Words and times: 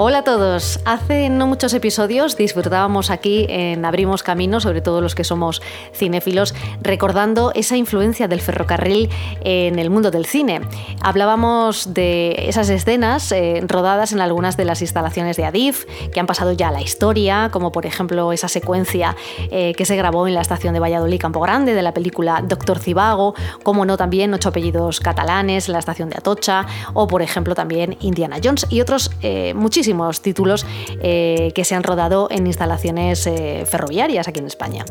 Hola 0.00 0.18
a 0.18 0.22
todos. 0.22 0.78
Hace 0.84 1.28
no 1.28 1.48
muchos 1.48 1.74
episodios 1.74 2.36
disfrutábamos 2.36 3.10
aquí 3.10 3.46
en 3.48 3.84
Abrimos 3.84 4.22
Camino, 4.22 4.60
sobre 4.60 4.80
todo 4.80 5.00
los 5.00 5.16
que 5.16 5.24
somos 5.24 5.60
cinéfilos, 5.92 6.54
recordando 6.80 7.50
esa 7.56 7.76
influencia 7.76 8.28
del 8.28 8.40
ferrocarril 8.40 9.10
en 9.40 9.76
el 9.80 9.90
mundo 9.90 10.12
del 10.12 10.24
cine. 10.24 10.60
Hablábamos 11.02 11.94
de 11.94 12.46
esas 12.48 12.70
escenas 12.70 13.32
eh, 13.32 13.60
rodadas 13.66 14.12
en 14.12 14.20
algunas 14.20 14.56
de 14.56 14.66
las 14.66 14.82
instalaciones 14.82 15.36
de 15.36 15.46
Adif, 15.46 15.84
que 16.12 16.20
han 16.20 16.26
pasado 16.26 16.52
ya 16.52 16.68
a 16.68 16.72
la 16.72 16.80
historia, 16.80 17.48
como 17.52 17.72
por 17.72 17.84
ejemplo 17.84 18.32
esa 18.32 18.46
secuencia 18.46 19.16
eh, 19.50 19.74
que 19.76 19.84
se 19.84 19.96
grabó 19.96 20.28
en 20.28 20.34
la 20.34 20.42
estación 20.42 20.74
de 20.74 20.78
Valladolid 20.78 21.18
Campo 21.18 21.40
Grande 21.40 21.74
de 21.74 21.82
la 21.82 21.92
película 21.92 22.40
Doctor 22.46 22.78
Cibago, 22.78 23.34
como 23.64 23.84
no 23.84 23.96
también 23.96 24.32
Ocho 24.32 24.50
apellidos 24.50 25.00
catalanes 25.00 25.68
en 25.68 25.72
la 25.72 25.80
estación 25.80 26.08
de 26.08 26.18
Atocha, 26.18 26.66
o 26.94 27.08
por 27.08 27.20
ejemplo 27.20 27.56
también 27.56 27.96
Indiana 28.00 28.36
Jones 28.40 28.64
y 28.70 28.80
otros 28.80 29.10
eh, 29.22 29.54
muchísimos 29.54 29.87
títulos 30.20 30.66
eh, 31.00 31.52
que 31.54 31.64
se 31.64 31.74
han 31.74 31.82
rodado 31.82 32.28
en 32.30 32.46
instalaciones 32.46 33.26
eh, 33.26 33.64
ferroviarias 33.66 34.28
aquí 34.28 34.40
en 34.40 34.46
España. 34.46 34.84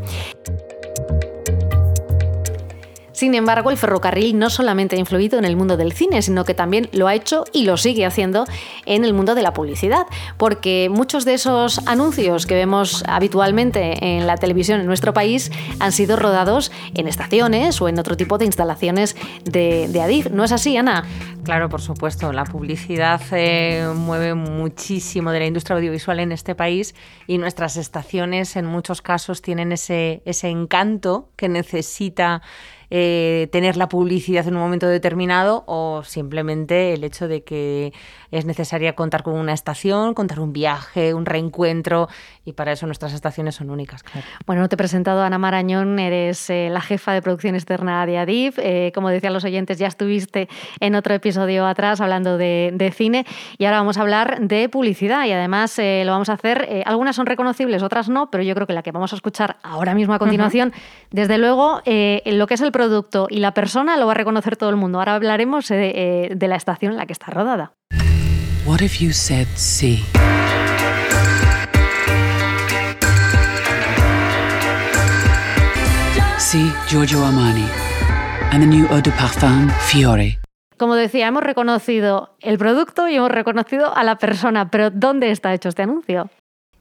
Sin 3.17 3.33
embargo, 3.33 3.71
el 3.71 3.77
ferrocarril 3.77 4.37
no 4.37 4.51
solamente 4.51 4.95
ha 4.95 4.99
influido 4.99 5.39
en 5.39 5.45
el 5.45 5.55
mundo 5.55 5.75
del 5.75 5.91
cine, 5.91 6.21
sino 6.21 6.45
que 6.45 6.53
también 6.53 6.87
lo 6.91 7.07
ha 7.07 7.15
hecho 7.15 7.45
y 7.51 7.63
lo 7.63 7.75
sigue 7.75 8.05
haciendo 8.05 8.45
en 8.85 9.03
el 9.03 9.15
mundo 9.15 9.33
de 9.33 9.41
la 9.41 9.53
publicidad, 9.53 10.05
porque 10.37 10.87
muchos 10.91 11.25
de 11.25 11.33
esos 11.33 11.79
anuncios 11.87 12.45
que 12.45 12.53
vemos 12.53 13.03
habitualmente 13.07 14.17
en 14.17 14.27
la 14.27 14.37
televisión 14.37 14.81
en 14.81 14.85
nuestro 14.85 15.15
país 15.15 15.51
han 15.79 15.93
sido 15.93 16.15
rodados 16.15 16.71
en 16.93 17.07
estaciones 17.07 17.81
o 17.81 17.89
en 17.89 17.97
otro 17.97 18.15
tipo 18.17 18.37
de 18.37 18.45
instalaciones 18.45 19.15
de, 19.45 19.99
Adif. 19.99 20.29
¿No 20.29 20.43
es 20.43 20.51
así, 20.51 20.77
Ana? 20.77 21.03
Claro, 21.43 21.69
por 21.69 21.81
supuesto. 21.81 22.31
La 22.31 22.43
publicidad 22.43 23.19
eh, 23.31 23.87
mueve 23.95 24.35
muchísimo 24.35 25.31
de 25.31 25.39
la 25.39 25.47
industria 25.47 25.77
audiovisual 25.77 26.19
en 26.19 26.33
este 26.33 26.53
país 26.53 26.93
y 27.25 27.39
nuestras 27.39 27.77
estaciones 27.77 28.55
en 28.57 28.67
muchos 28.67 29.01
casos 29.01 29.41
tienen 29.41 29.71
ese, 29.71 30.21
ese 30.25 30.49
encanto 30.49 31.29
que 31.35 31.49
necesita 31.49 32.43
eh, 32.89 33.49
tener 33.51 33.75
la 33.75 33.89
publicidad 33.89 34.47
en 34.47 34.55
un 34.55 34.61
momento 34.61 34.87
determinado 34.87 35.65
o 35.67 36.03
simplemente 36.05 36.93
el 36.93 37.03
hecho 37.03 37.27
de 37.27 37.43
que 37.43 37.91
es 38.31 38.45
necesaria 38.45 38.93
contar 38.93 39.23
con 39.23 39.33
una 39.33 39.51
estación, 39.51 40.13
contar 40.13 40.39
un 40.39 40.53
viaje, 40.53 41.13
un 41.13 41.25
reencuentro 41.25 42.07
y 42.45 42.53
para 42.53 42.71
eso 42.71 42.85
nuestras 42.85 43.11
estaciones 43.13 43.55
son 43.55 43.71
únicas. 43.71 44.03
Bueno, 44.45 44.61
no 44.61 44.69
te 44.69 44.75
he 44.75 44.77
presentado 44.77 45.21
Ana 45.21 45.37
Marañón, 45.37 45.99
eres 45.99 46.49
eh, 46.49 46.69
la 46.71 46.79
jefa 46.79 47.11
de 47.11 47.21
producción 47.21 47.55
externa 47.55 48.05
de 48.05 48.17
Adif. 48.17 48.57
Eh, 48.59 48.93
como 48.95 49.09
decían 49.09 49.33
los 49.33 49.43
oyentes, 49.43 49.79
ya 49.79 49.87
estuviste 49.87 50.47
en 50.79 50.95
otro 50.95 51.13
episodio 51.13 51.65
atrás 51.65 51.99
hablando 51.99 52.37
de, 52.37 52.93
cine 52.95 53.25
y 53.57 53.65
ahora 53.65 53.79
vamos 53.79 53.97
a 53.97 54.01
hablar 54.01 54.39
de 54.39 54.69
publicidad 54.69 55.25
y 55.25 55.33
además 55.33 55.77
lo 55.77 56.11
vamos 56.11 56.29
a 56.29 56.33
hacer, 56.33 56.83
algunas 56.85 57.17
son 57.17 57.25
reconocibles, 57.25 57.83
otras 57.83 58.07
no, 58.07 58.31
pero 58.31 58.43
yo 58.43 58.55
creo 58.55 58.65
que 58.65 58.71
la 58.71 58.81
que 58.81 58.91
vamos 58.91 59.11
a 59.11 59.17
escuchar 59.17 59.57
ahora 59.61 59.93
mismo 59.93 60.13
a 60.13 60.19
continuación, 60.19 60.71
desde 61.11 61.37
luego, 61.37 61.81
lo 61.85 62.47
que 62.47 62.53
es 62.53 62.61
el 62.61 62.71
producto 62.77 63.25
y 63.27 63.39
la 63.39 63.55
persona 63.55 63.97
lo 63.97 64.05
va 64.05 64.11
a 64.11 64.15
reconocer 64.15 64.55
todo 64.55 64.69
el 64.69 64.75
mundo. 64.75 64.99
Ahora 64.99 65.15
hablaremos 65.15 65.71
eh, 65.71 66.29
de, 66.35 66.47
la 66.47 66.55
estación 66.55 66.91
en 66.91 66.97
la 66.97 67.07
que 67.07 67.13
está 67.13 67.31
rodada. 67.31 67.71
What 68.67 68.81
if 68.81 68.99
you 68.99 69.11
said 69.13 69.47
sí? 69.55 70.03
Sí, 76.37 76.71
Giorgio 76.87 77.25
Armani. 77.25 77.65
And 78.51 78.61
the 78.61 78.67
new 78.67 78.85
eau 78.91 79.01
de 79.01 79.11
parfum 79.11 79.69
Fiore. 79.87 80.37
Como 80.77 80.93
decía, 80.93 81.27
hemos 81.27 81.41
reconocido 81.41 82.35
el 82.39 82.59
producto 82.59 83.07
y 83.07 83.15
hemos 83.15 83.31
reconocido 83.31 83.95
a 83.97 84.03
la 84.03 84.19
persona, 84.19 84.69
pero 84.69 84.91
¿dónde 84.91 85.31
está 85.31 85.51
hecho 85.53 85.69
este 85.69 85.81
anuncio? 85.81 86.29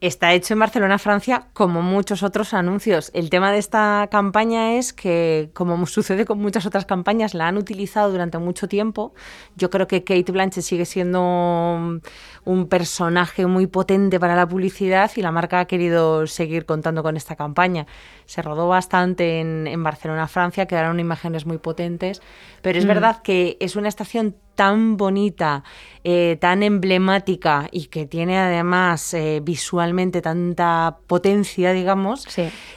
Está 0.02 0.34
hecho 0.34 0.52
en 0.52 0.60
Barcelona, 0.60 0.98
Francia, 0.98 1.46
como 1.54 1.80
muchos 1.80 2.22
otros 2.22 2.52
anuncios. 2.52 3.10
El 3.14 3.30
tema 3.30 3.50
de 3.50 3.56
esta 3.56 4.08
campaña 4.10 4.74
es 4.74 4.92
que, 4.92 5.48
como 5.54 5.86
sucede 5.86 6.26
con 6.26 6.38
muchas 6.38 6.66
otras 6.66 6.84
campañas, 6.84 7.32
la 7.32 7.48
han 7.48 7.56
utilizado 7.56 8.10
durante 8.10 8.36
mucho 8.36 8.68
tiempo. 8.68 9.14
Yo 9.56 9.70
creo 9.70 9.86
que 9.86 10.04
Kate 10.04 10.30
Blanchett 10.30 10.64
sigue 10.64 10.84
siendo 10.84 12.00
un 12.44 12.68
personaje 12.68 13.46
muy 13.46 13.66
potente 13.66 14.20
para 14.20 14.36
la 14.36 14.46
publicidad 14.46 15.10
y 15.16 15.22
la 15.22 15.32
marca 15.32 15.60
ha 15.60 15.64
querido 15.64 16.26
seguir 16.26 16.66
contando 16.66 17.02
con 17.02 17.16
esta 17.16 17.34
campaña. 17.34 17.86
Se 18.26 18.42
rodó 18.42 18.68
bastante 18.68 19.40
en, 19.40 19.82
Barcelona, 19.82 20.28
Francia, 20.28 20.66
quedaron 20.66 21.00
imágenes 21.00 21.46
muy 21.46 21.56
potentes, 21.56 22.20
pero 22.60 22.78
es 22.78 22.84
mm. 22.84 22.88
verdad 22.88 23.22
que 23.22 23.56
es 23.60 23.76
una 23.76 23.88
estación 23.88 24.36
tan 24.56 24.96
bonita, 24.96 25.62
eh, 26.02 26.38
tan 26.40 26.62
emblemática 26.62 27.68
y 27.70 27.86
que 27.86 28.06
tiene 28.06 28.38
además 28.38 29.14
eh, 29.14 29.40
visualmente 29.44 30.22
tanta 30.22 30.98
potencia, 31.06 31.72
digamos, 31.72 32.26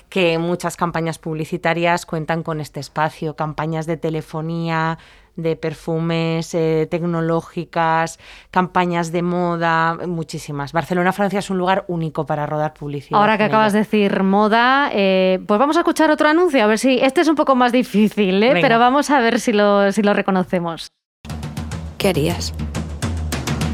que 0.09 0.37
muchas 0.37 0.75
campañas 0.75 1.17
publicitarias 1.17 2.05
cuentan 2.05 2.43
con 2.43 2.59
este 2.59 2.79
espacio, 2.79 3.35
campañas 3.35 3.87
de 3.87 3.97
telefonía, 3.97 4.99
de 5.35 5.55
perfumes 5.55 6.53
eh, 6.53 6.85
tecnológicas, 6.91 8.19
campañas 8.51 9.13
de 9.13 9.21
moda, 9.21 9.97
muchísimas. 10.05 10.73
Barcelona, 10.73 11.13
Francia 11.13 11.39
es 11.39 11.49
un 11.49 11.57
lugar 11.57 11.85
único 11.87 12.25
para 12.25 12.45
rodar 12.45 12.73
publicidad. 12.73 13.17
Ahora 13.17 13.37
que 13.37 13.45
acabas 13.45 13.71
de 13.71 13.79
decir 13.79 14.21
moda, 14.23 14.89
pues 14.91 15.59
vamos 15.59 15.77
a 15.77 15.79
escuchar 15.79 16.11
otro 16.11 16.27
anuncio, 16.27 16.61
a 16.61 16.67
ver 16.67 16.77
si 16.77 16.99
este 16.99 17.21
es 17.21 17.29
un 17.29 17.35
poco 17.35 17.55
más 17.55 17.71
difícil, 17.71 18.45
pero 18.61 18.79
vamos 18.79 19.09
a 19.11 19.21
ver 19.21 19.39
si 19.39 19.53
lo, 19.53 19.93
si 19.93 20.01
lo 20.01 20.13
reconocemos. 20.13 20.89
¿Qué 21.99 22.07
harías? 22.07 22.53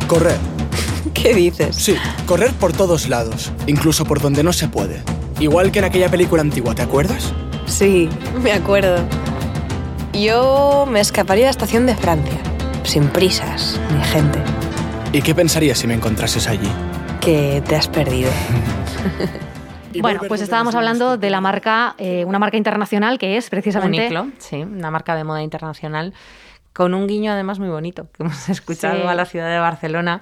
Correr. 0.07 0.35
¿Qué 1.13 1.33
dices? 1.33 1.77
Sí, 1.77 1.95
correr 2.25 2.51
por 2.53 2.73
todos 2.73 3.07
lados, 3.07 3.53
incluso 3.67 4.03
por 4.03 4.19
donde 4.19 4.43
no 4.43 4.51
se 4.51 4.67
puede. 4.67 5.01
Igual 5.39 5.71
que 5.71 5.79
en 5.79 5.85
aquella 5.85 6.09
película 6.09 6.41
antigua, 6.41 6.75
¿te 6.75 6.81
acuerdas? 6.81 7.33
Sí, 7.67 8.09
me 8.41 8.51
acuerdo. 8.51 8.97
Yo 10.11 10.85
me 10.89 10.99
escaparía 10.99 11.45
a 11.45 11.47
la 11.47 11.51
estación 11.51 11.85
de 11.85 11.95
Francia, 11.95 12.39
sin 12.83 13.07
prisas 13.07 13.79
ni 13.95 14.03
gente. 14.03 14.39
¿Y 15.13 15.21
qué 15.21 15.35
pensarías 15.35 15.77
si 15.77 15.87
me 15.87 15.93
encontrases 15.93 16.47
allí? 16.47 16.69
Que 17.21 17.63
te 17.65 17.75
has 17.77 17.87
perdido. 17.87 18.31
Bueno, 20.01 20.19
pues 20.27 20.41
estábamos 20.41 20.75
hablando 20.75 21.17
de 21.17 21.29
la 21.29 21.39
marca, 21.39 21.95
eh, 21.97 22.25
una 22.25 22.37
marca 22.37 22.57
internacional 22.57 23.17
que 23.17 23.37
es 23.37 23.49
precisamente... 23.49 24.07
Uniclo, 24.07 24.27
sí, 24.39 24.57
una 24.57 24.91
marca 24.91 25.15
de 25.15 25.23
moda 25.23 25.41
internacional 25.41 26.13
con 26.75 26.93
un 26.93 27.07
guiño 27.07 27.31
además 27.31 27.57
muy 27.57 27.69
bonito 27.69 28.09
que 28.11 28.23
hemos 28.23 28.49
escuchado 28.49 29.07
a 29.07 29.15
la 29.15 29.25
ciudad 29.25 29.49
de 29.49 29.59
Barcelona 29.59 30.21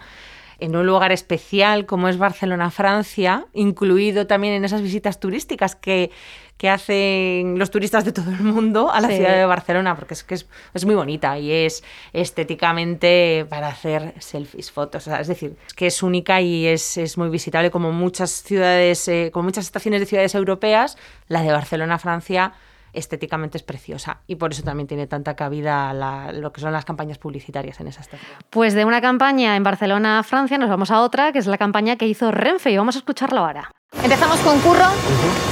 en 0.59 0.75
un 0.75 0.85
lugar 0.85 1.11
especial 1.11 1.87
como 1.87 2.07
es 2.07 2.17
Barcelona, 2.17 2.69
Francia, 2.69 3.47
incluido 3.53 4.27
también 4.27 4.53
en 4.53 4.63
esas 4.63 4.83
visitas 4.83 5.19
turísticas 5.19 5.75
que, 5.75 6.11
que 6.57 6.69
hacen 6.69 7.57
los 7.57 7.71
turistas 7.71 8.05
de 8.05 8.13
todo 8.13 8.29
el 8.29 8.41
mundo 8.41 8.91
a 8.91 9.01
la 9.01 9.09
ciudad 9.09 9.35
de 9.35 9.45
Barcelona, 9.45 9.95
porque 9.95 10.13
es 10.13 10.23
que 10.23 10.35
es, 10.35 10.47
es, 10.75 10.85
muy 10.85 10.93
bonita 10.93 11.37
y 11.39 11.51
es 11.51 11.83
estéticamente 12.13 13.45
para 13.49 13.67
hacer 13.67 14.13
selfies, 14.19 14.71
fotos, 14.71 15.07
es 15.07 15.27
decir, 15.27 15.57
que 15.75 15.87
es 15.87 16.03
única 16.03 16.39
y 16.39 16.67
es, 16.67 16.97
es 16.97 17.17
muy 17.17 17.29
visitable 17.29 17.71
como 17.71 17.91
muchas 17.91 18.29
ciudades, 18.43 19.07
eh, 19.07 19.31
como 19.33 19.45
muchas 19.45 19.65
estaciones 19.65 20.01
de 20.01 20.05
ciudades 20.05 20.35
europeas, 20.35 20.97
la 21.27 21.41
de 21.41 21.51
Barcelona, 21.51 21.97
Francia 21.97 22.53
estéticamente 22.93 23.57
es 23.57 23.63
preciosa 23.63 24.19
y 24.27 24.35
por 24.35 24.51
eso 24.51 24.63
también 24.63 24.87
tiene 24.87 25.07
tanta 25.07 25.35
cabida 25.35 25.93
lo 26.31 26.53
que 26.53 26.61
son 26.61 26.71
las 26.71 26.85
campañas 26.85 27.17
publicitarias 27.17 27.79
en 27.79 27.87
esa 27.87 28.01
estación. 28.01 28.31
Pues 28.49 28.73
de 28.73 28.85
una 28.85 29.01
campaña 29.01 29.55
en 29.55 29.63
Barcelona, 29.63 30.23
Francia, 30.23 30.57
nos 30.57 30.69
vamos 30.69 30.91
a 30.91 31.01
otra, 31.01 31.31
que 31.31 31.39
es 31.39 31.47
la 31.47 31.57
campaña 31.57 31.95
que 31.95 32.07
hizo 32.07 32.31
Renfe 32.31 32.71
y 32.71 32.77
vamos 32.77 32.95
a 32.95 32.99
escucharlo 32.99 33.39
ahora. 33.39 33.71
Empezamos 34.03 34.39
con 34.39 34.59
Curro. 34.61 34.87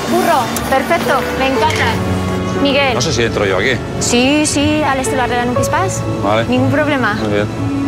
Curro, 0.09 0.69
perfecto, 0.69 1.19
me 1.39 1.47
encanta. 1.47 1.85
Miguel. 2.61 2.93
No 2.93 3.01
sé 3.01 3.11
si 3.11 3.23
entro 3.23 3.45
yo 3.45 3.57
aquí. 3.57 3.71
Sí, 3.99 4.45
sí, 4.45 4.83
al 4.83 4.99
estelar 4.99 5.29
de 5.29 5.35
la 5.37 5.45
Nukis 5.45 5.69
Pass. 5.69 6.03
Vale. 6.23 6.47
Ningún 6.47 6.69
problema. 6.69 7.15
Muy 7.15 7.33
bien. 7.33 7.47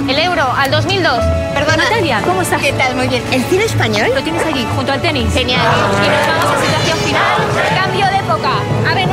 El 0.10 0.20
euro, 0.20 0.44
al 0.58 0.72
2002. 0.72 1.12
Perdona. 1.54 1.78
Natalia, 1.78 2.22
¿cómo 2.26 2.42
estás? 2.42 2.62
¿Qué 2.62 2.74
tal? 2.74 2.96
Muy 2.96 3.08
bien. 3.08 3.24
¿El 3.32 3.44
cine 3.44 3.66
español? 3.66 4.10
Lo 4.14 4.22
tienes 4.22 4.44
allí, 4.46 4.66
junto 4.76 4.92
al 4.92 5.02
tenis. 5.02 5.32
Genial. 5.32 5.62
Y 5.62 6.10
nos 6.10 6.28
vamos 6.28 6.58
a 6.58 6.66
situación 6.66 6.98
final. 7.00 7.82
Cambio 7.82 8.06
de 8.08 8.18
época. 8.18 8.52
Ave 8.90 9.06
nuevo. 9.06 9.13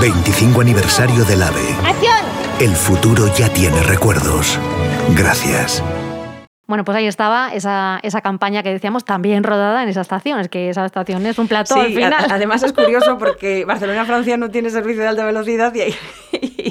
25 0.00 0.60
aniversario 0.60 1.24
del 1.24 1.42
AVE. 1.42 1.74
¡Acción! 1.84 2.24
El 2.60 2.76
futuro 2.76 3.34
ya 3.34 3.48
tiene 3.48 3.82
recuerdos. 3.82 4.56
Gracias. 5.16 5.82
Bueno, 6.68 6.84
pues 6.84 6.98
ahí 6.98 7.06
estaba 7.06 7.52
esa, 7.52 7.98
esa, 8.02 8.20
campaña 8.20 8.62
que 8.62 8.68
decíamos 8.68 9.04
también 9.04 9.42
rodada 9.42 9.82
en 9.82 9.88
esa 9.88 10.02
estación. 10.02 10.38
Es 10.38 10.48
que 10.48 10.68
esa 10.68 10.84
estación 10.84 11.26
es 11.26 11.38
un 11.38 11.48
plató 11.48 11.76
al 11.76 11.94
final. 11.94 12.26
además 12.30 12.62
es 12.62 12.72
curioso 12.72 13.18
porque 13.18 13.64
Barcelona-Francia 13.64 14.36
no 14.36 14.50
tiene 14.50 14.70
servicio 14.70 15.02
de 15.02 15.08
alta 15.08 15.24
velocidad 15.24 15.74
y 15.74 15.80
hay, 15.80 15.94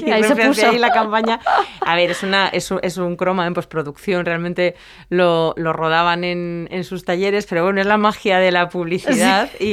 y, 0.06 0.10
ahí 0.10 0.24
se 0.24 0.36
puso. 0.36 0.68
ahí 0.68 0.78
la 0.78 0.90
campaña. 0.90 1.40
A 1.80 1.94
ver, 1.94 2.10
es, 2.10 2.22
una, 2.22 2.48
es, 2.48 2.70
un, 2.70 2.80
es 2.82 2.96
un 2.96 3.16
croma 3.16 3.46
en 3.46 3.54
postproducción, 3.54 4.24
realmente 4.24 4.76
lo, 5.08 5.54
lo 5.56 5.72
rodaban 5.72 6.24
en, 6.24 6.68
en, 6.70 6.84
sus 6.84 7.04
talleres, 7.04 7.46
pero 7.46 7.64
bueno, 7.64 7.80
es 7.80 7.86
la 7.86 7.96
magia 7.96 8.38
de 8.38 8.50
la 8.50 8.68
publicidad 8.68 9.50
sí. 9.58 9.64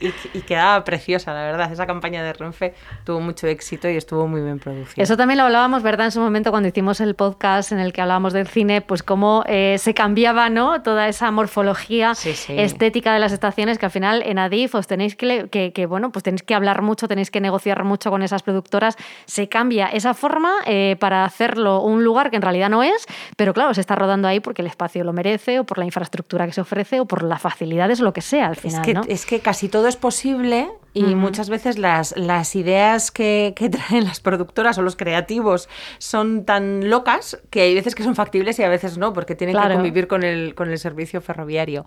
y, 0.00 0.06
y, 0.06 0.14
y, 0.34 0.40
quedaba 0.42 0.84
preciosa, 0.84 1.32
la 1.32 1.42
verdad. 1.42 1.72
Esa 1.72 1.86
campaña 1.86 2.22
de 2.22 2.32
Renfe 2.32 2.74
tuvo 3.04 3.20
mucho 3.20 3.46
éxito 3.46 3.88
y 3.88 3.96
estuvo 3.96 4.26
muy 4.26 4.40
bien 4.40 4.58
producida. 4.58 5.02
Eso 5.02 5.16
también 5.16 5.38
lo 5.38 5.44
hablábamos, 5.44 5.82
¿verdad? 5.82 6.06
En 6.06 6.12
su 6.12 6.20
momento 6.20 6.50
cuando 6.50 6.68
hicimos 6.68 7.00
el 7.00 7.14
podcast 7.14 7.72
en 7.72 7.78
el 7.78 7.92
que 7.92 8.00
hablábamos 8.00 8.32
del 8.32 8.46
cine, 8.46 8.80
pues 8.80 9.02
cómo 9.02 9.44
eh, 9.46 9.76
se 9.78 9.94
cambiaba, 9.94 10.50
¿no? 10.50 10.82
Toda 10.82 11.08
esa 11.08 11.30
morfología 11.30 12.14
sí, 12.14 12.34
sí. 12.34 12.54
estética 12.58 13.14
de 13.14 13.20
las 13.20 13.32
estaciones 13.32 13.78
que 13.78 13.86
al 13.86 13.92
final 13.92 14.22
en 14.24 14.38
Adif 14.38 14.74
os 14.74 14.86
tenéis 14.86 15.16
que, 15.16 15.48
que, 15.50 15.72
que, 15.72 15.86
bueno, 15.86 16.12
pues 16.12 16.22
tenéis 16.22 16.42
que 16.42 16.54
hablar 16.54 16.82
mucho, 16.82 17.08
tenéis 17.08 17.30
que 17.30 17.40
negociar 17.40 17.84
mucho 17.84 18.10
con 18.10 18.22
esas 18.22 18.42
productoras. 18.42 18.96
Se 19.26 19.48
cambia 19.48 19.71
esa 19.80 20.14
forma 20.14 20.52
eh, 20.66 20.96
para 21.00 21.24
hacerlo 21.24 21.82
un 21.82 22.04
lugar 22.04 22.30
que 22.30 22.36
en 22.36 22.42
realidad 22.42 22.70
no 22.70 22.82
es, 22.82 23.06
pero 23.36 23.52
claro, 23.54 23.74
se 23.74 23.80
está 23.80 23.94
rodando 23.94 24.28
ahí 24.28 24.40
porque 24.40 24.62
el 24.62 24.68
espacio 24.68 25.04
lo 25.04 25.12
merece 25.12 25.60
o 25.60 25.64
por 25.64 25.78
la 25.78 25.84
infraestructura 25.84 26.46
que 26.46 26.52
se 26.52 26.60
ofrece 26.60 27.00
o 27.00 27.06
por 27.06 27.22
las 27.22 27.40
facilidades 27.40 28.00
o 28.00 28.04
lo 28.04 28.12
que 28.12 28.22
sea 28.22 28.46
al 28.46 28.56
final. 28.56 28.80
Es 28.80 28.86
que, 28.86 28.94
¿no? 28.94 29.02
es 29.06 29.26
que 29.26 29.40
casi 29.40 29.68
todo 29.68 29.88
es 29.88 29.96
posible 29.96 30.68
y 30.94 31.04
uh 31.04 31.08
-huh. 31.08 31.16
muchas 31.16 31.48
veces 31.48 31.78
las, 31.78 32.14
las 32.16 32.54
ideas 32.54 33.10
que, 33.10 33.54
que, 33.56 33.70
traen 33.70 34.04
las 34.04 34.20
productoras 34.20 34.76
o 34.78 34.82
los 34.82 34.96
creativos 34.96 35.68
son 35.98 36.44
tan 36.44 36.90
locas 36.90 37.40
que 37.50 37.62
hay 37.62 37.74
veces 37.74 37.94
que 37.94 38.02
son 38.02 38.14
factibles 38.14 38.58
y 38.58 38.62
a 38.62 38.68
veces 38.68 38.98
no, 38.98 39.12
porque 39.12 39.34
tienen 39.34 39.54
claro. 39.54 39.70
que 39.70 39.74
convivir 39.76 40.06
con 40.06 40.22
el, 40.22 40.54
con 40.54 40.70
el 40.70 40.78
servicio 40.78 41.20
ferroviario. 41.20 41.86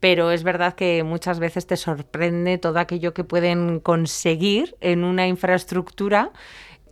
Pero 0.00 0.30
es 0.30 0.44
verdad 0.44 0.74
que 0.74 1.02
muchas 1.02 1.38
veces 1.38 1.66
te 1.66 1.76
sorprende 1.76 2.58
todo 2.58 2.78
aquello 2.78 3.12
que 3.12 3.24
pueden 3.24 3.80
conseguir 3.80 4.76
en 4.80 5.04
una 5.04 5.26
infraestructura 5.26 6.30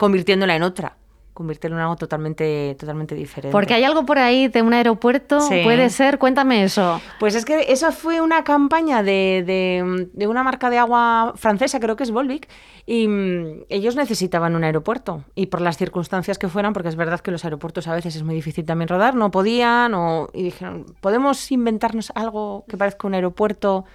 convirtiéndola 0.02 0.56
en 0.56 0.64
otra 0.64 0.96
convertirlo 1.32 1.78
en 1.78 1.82
algo 1.82 1.96
totalmente, 1.96 2.76
totalmente 2.78 3.14
diferente. 3.14 3.52
Porque 3.52 3.72
hay 3.72 3.84
algo 3.84 4.04
por 4.04 4.18
ahí 4.18 4.48
de 4.48 4.60
un 4.60 4.74
aeropuerto, 4.74 5.40
sí. 5.40 5.62
puede 5.64 5.88
ser, 5.88 6.18
cuéntame 6.18 6.62
eso. 6.62 7.00
Pues 7.18 7.34
es 7.34 7.44
que 7.44 7.72
esa 7.72 7.90
fue 7.90 8.20
una 8.20 8.44
campaña 8.44 9.02
de, 9.02 9.42
de, 9.46 10.08
de 10.12 10.26
una 10.26 10.42
marca 10.42 10.68
de 10.68 10.76
agua 10.76 11.32
francesa, 11.36 11.80
creo 11.80 11.96
que 11.96 12.02
es 12.02 12.10
Volvic, 12.10 12.48
y 12.84 13.08
mm, 13.08 13.64
ellos 13.70 13.96
necesitaban 13.96 14.54
un 14.54 14.64
aeropuerto. 14.64 15.24
Y 15.34 15.46
por 15.46 15.62
las 15.62 15.78
circunstancias 15.78 16.38
que 16.38 16.48
fueran, 16.48 16.74
porque 16.74 16.90
es 16.90 16.96
verdad 16.96 17.20
que 17.20 17.30
los 17.30 17.44
aeropuertos 17.44 17.88
a 17.88 17.94
veces 17.94 18.14
es 18.14 18.22
muy 18.22 18.34
difícil 18.34 18.66
también 18.66 18.88
rodar, 18.88 19.14
no 19.14 19.30
podían, 19.30 19.94
o, 19.94 20.28
y 20.34 20.42
dijeron, 20.42 20.84
¿podemos 21.00 21.50
inventarnos 21.50 22.12
algo 22.14 22.66
que 22.68 22.76
parezca 22.76 23.06
un 23.06 23.14
aeropuerto? 23.14 23.86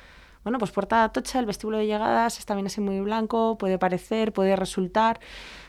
Bueno, 0.43 0.59
pues 0.59 0.71
Puerta 0.71 1.03
Atocha, 1.03 1.39
el 1.39 1.45
vestíbulo 1.45 1.77
de 1.77 1.85
llegadas, 1.85 2.39
es 2.39 2.45
también 2.45 2.67
así 2.67 2.79
muy 2.79 3.01
blanco, 3.01 3.57
puede 3.57 3.77
parecer, 3.77 4.31
puede 4.31 4.55
resultar 4.55 5.19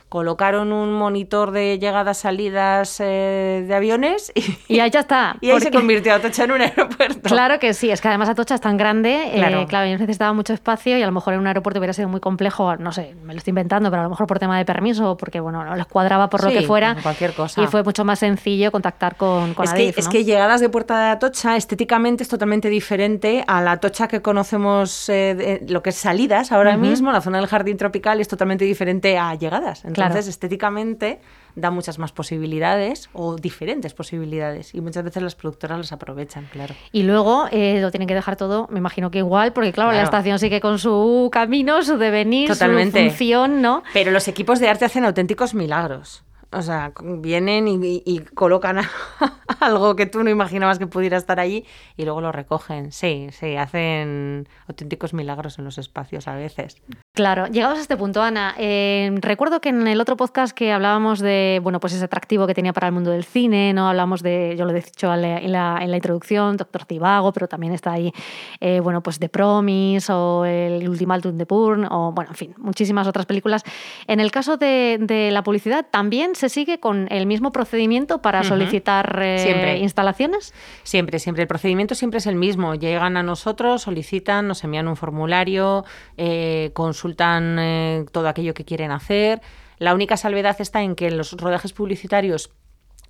colocaron 0.09 0.73
un 0.73 0.93
monitor 0.93 1.51
de 1.51 1.79
llegadas, 1.79 2.19
salidas 2.19 2.99
eh, 3.01 3.65
de 3.67 3.75
aviones 3.75 4.33
y, 4.35 4.75
y, 4.75 4.81
ahí 4.81 4.91
ya 4.91 5.01
está. 5.01 5.37
Y 5.41 5.47
ahí 5.47 5.53
porque... 5.53 5.67
se 5.67 5.71
convirtió 5.71 6.15
Atocha 6.15 6.45
en 6.45 6.53
un 6.53 6.61
aeropuerto. 6.63 7.29
Claro 7.29 7.59
que 7.59 7.75
sí, 7.75 7.91
es 7.91 8.01
que 8.01 8.09
además 8.09 8.29
Atocha 8.29 8.55
es 8.55 8.61
tan 8.61 8.77
grande, 8.77 9.31
claro, 9.35 9.63
eh, 9.63 9.67
claro 9.67 9.87
ellos 9.87 10.01
necesitaban 10.01 10.35
mucho 10.37 10.53
espacio 10.53 10.97
y 10.99 11.03
a 11.03 11.07
lo 11.07 11.13
mejor 11.13 11.35
en 11.35 11.41
un 11.41 11.47
aeropuerto 11.47 11.79
hubiera 11.79 11.93
sido 11.93 12.09
muy 12.09 12.21
complejo, 12.21 12.77
no 12.77 12.93
sé, 12.93 13.15
me 13.23 13.35
lo 13.35 13.39
estoy 13.39 13.51
inventando, 13.51 13.91
pero 13.91 14.01
a 14.01 14.05
lo 14.05 14.11
mejor 14.11 14.27
por 14.27 14.39
tema 14.39 14.57
de 14.57 14.65
permiso, 14.65 15.17
porque 15.17 15.41
bueno, 15.41 15.65
no 15.65 15.77
les 15.77 15.87
cuadraba 15.87 16.31
por 16.31 16.41
sí, 16.41 16.47
lo 16.47 16.53
que 16.53 16.67
fuera. 16.67 16.97
Cualquier 17.03 17.35
cosa. 17.35 17.63
Y 17.63 17.67
fue 17.67 17.83
mucho 17.83 18.05
más 18.05 18.19
sencillo 18.19 18.73
contactar 18.73 19.17
con, 19.17 19.55
con 19.55 19.65
es 19.65 19.73
Adif, 19.73 19.95
que, 19.95 20.03
¿no? 20.03 20.07
Es 20.07 20.13
que 20.13 20.25
llegadas 20.25 20.61
de 20.61 20.69
Puerta 20.69 20.99
de 20.99 21.11
Atocha 21.11 21.57
estéticamente 21.57 22.23
es 22.23 22.29
totalmente 22.29 22.69
diferente 22.71 23.45
a 23.47 23.61
la 23.61 23.73
Atocha 23.73 24.09
que 24.09 24.23
conocemos, 24.23 25.09
eh, 25.09 25.35
de, 25.35 25.73
lo 25.73 25.83
que 25.83 25.91
es 25.91 25.97
salidas 25.97 26.53
ahora 26.53 26.71
uh 26.71 26.75
-huh. 26.75 26.79
mismo, 26.79 27.13
la 27.13 27.21
zona 27.21 27.39
del 27.39 27.47
jardín 27.47 27.77
tropical 27.77 28.21
es 28.21 28.29
totalmente 28.29 28.65
diferente 28.65 29.19
a 29.19 29.35
llegadas. 29.35 29.85
Entonces, 29.99 30.25
claro. 30.25 30.31
estéticamente 30.31 31.21
da 31.55 31.71
muchas 31.71 31.99
más 31.99 32.13
posibilidades 32.13 33.11
o 33.13 33.37
diferentes 33.37 33.95
posibilidades 33.95 34.75
y 34.75 34.81
muchas 34.81 35.05
veces 35.05 35.23
las 35.23 35.35
productoras 35.35 35.79
las 35.79 35.93
aprovechan, 35.93 36.49
claro. 36.53 36.75
Y 36.93 37.03
luego 37.03 37.47
eh, 37.51 37.81
lo 37.81 37.91
tienen 37.91 38.09
que 38.09 38.15
dejar 38.15 38.37
todo, 38.37 38.69
me 38.71 38.79
imagino 38.79 39.11
que 39.11 39.19
igual, 39.19 39.53
porque 39.53 39.73
claro, 39.73 39.91
claro, 39.91 40.03
la 40.03 40.05
estación 40.05 40.39
sigue 40.39 40.61
con 40.61 40.79
su 40.79 41.29
camino, 41.33 41.83
su 41.83 41.99
devenir, 41.99 42.49
Totalmente. 42.49 43.03
su 43.03 43.09
función, 43.11 43.61
¿no? 43.61 43.83
Pero 43.93 44.11
los 44.11 44.29
equipos 44.29 44.61
de 44.61 44.69
arte 44.69 44.85
hacen 44.85 45.05
auténticos 45.05 45.55
milagros. 45.55 46.25
O 46.51 46.63
sea, 46.63 46.93
vienen 47.03 47.69
y, 47.69 47.75
y, 47.75 48.03
y 48.07 48.21
colocan 48.21 48.79
algo 49.61 49.97
que 49.97 50.07
tú 50.07 50.23
no 50.23 50.31
imaginabas 50.31 50.79
que 50.79 50.87
pudiera 50.87 51.19
estar 51.19 51.39
allí 51.41 51.67
y 51.97 52.05
luego 52.05 52.23
lo 52.23 52.33
recogen. 52.33 52.91
Sí, 52.91 53.29
sí, 53.33 53.57
hacen 53.57 54.49
auténticos 54.67 55.13
milagros 55.13 55.59
en 55.59 55.67
los 55.67 55.77
espacios 55.77 56.27
a 56.27 56.35
veces. 56.35 56.81
Claro, 57.19 57.49
llegados 57.49 57.79
a 57.79 57.81
este 57.81 57.97
punto, 57.97 58.23
Ana, 58.23 58.55
eh, 58.59 59.11
recuerdo 59.17 59.61
que 59.61 59.71
en 59.71 59.89
el 59.89 60.01
otro 60.01 60.17
podcast 60.17 60.57
que 60.57 60.71
hablábamos 60.71 61.19
de, 61.19 61.59
bueno, 61.65 61.81
pues 61.81 61.93
ese 61.93 62.05
atractivo 62.05 62.47
que 62.47 62.55
tenía 62.55 62.73
para 62.73 62.87
el 62.87 62.93
mundo 62.93 63.11
del 63.11 63.25
cine, 63.25 63.73
¿no? 63.73 63.89
Hablamos 63.89 64.23
de, 64.23 64.55
yo 64.57 64.65
lo 64.65 64.71
he 64.71 64.75
dicho 64.75 65.13
en 65.13 65.51
la, 65.51 65.79
en 65.83 65.93
introducción, 65.93 66.57
Doctor 66.57 66.85
Cibago, 66.85 67.33
pero 67.33 67.49
también 67.49 67.73
está 67.73 67.91
ahí, 67.91 68.13
eh, 68.61 68.79
bueno, 68.79 69.03
pues 69.03 69.19
The 69.19 69.29
Promise 69.29 70.13
o 70.13 70.45
El 70.45 70.89
Ultimátum 70.89 71.37
de 71.37 71.45
Purn 71.45 71.89
o, 71.91 72.13
bueno, 72.13 72.31
en 72.31 72.37
fin, 72.37 72.55
muchísimas 72.57 73.09
otras 73.09 73.27
películas. 73.27 73.65
En 74.07 74.21
el 74.21 74.31
caso 74.31 74.57
de, 74.57 74.99
de 75.01 75.33
la 75.33 75.43
publicidad, 75.43 75.87
también 75.91 76.37
se 76.37 76.49
sigue 76.49 76.79
con 76.79 77.09
el 77.11 77.27
mismo 77.27 77.51
procedimiento 77.51 78.23
para 78.23 78.43
uh 78.43 78.43
-huh. 78.45 78.49
solicitar 78.49 79.19
eh, 79.21 79.39
siempre. 79.41 79.79
instalaciones? 79.79 80.55
Siempre, 80.85 81.19
siempre. 81.19 81.43
El 81.43 81.49
procedimiento 81.49 81.97
siempre 81.97 82.19
es 82.19 82.29
el 82.29 82.37
mismo. 82.37 82.77
Llegan 82.77 83.17
a 83.17 83.25
nosotros, 83.25 83.83
solicitan, 83.83 84.47
nos 84.47 84.63
envían 84.63 84.87
un 84.87 84.95
formulario, 84.95 85.85
eh, 86.17 86.71
consultan 87.09 87.59
eh, 87.59 88.07
todo 88.13 88.29
aquello 88.29 88.55
que 88.55 88.65
quieren 88.65 88.91
hacer. 88.91 89.41
La 89.79 89.95
única 89.95 90.17
salvedad 90.17 90.57
está 90.61 90.83
en 90.83 90.95
que 90.95 91.11
los 91.11 91.33
rodajes 91.33 91.73
publicitarios 91.73 92.51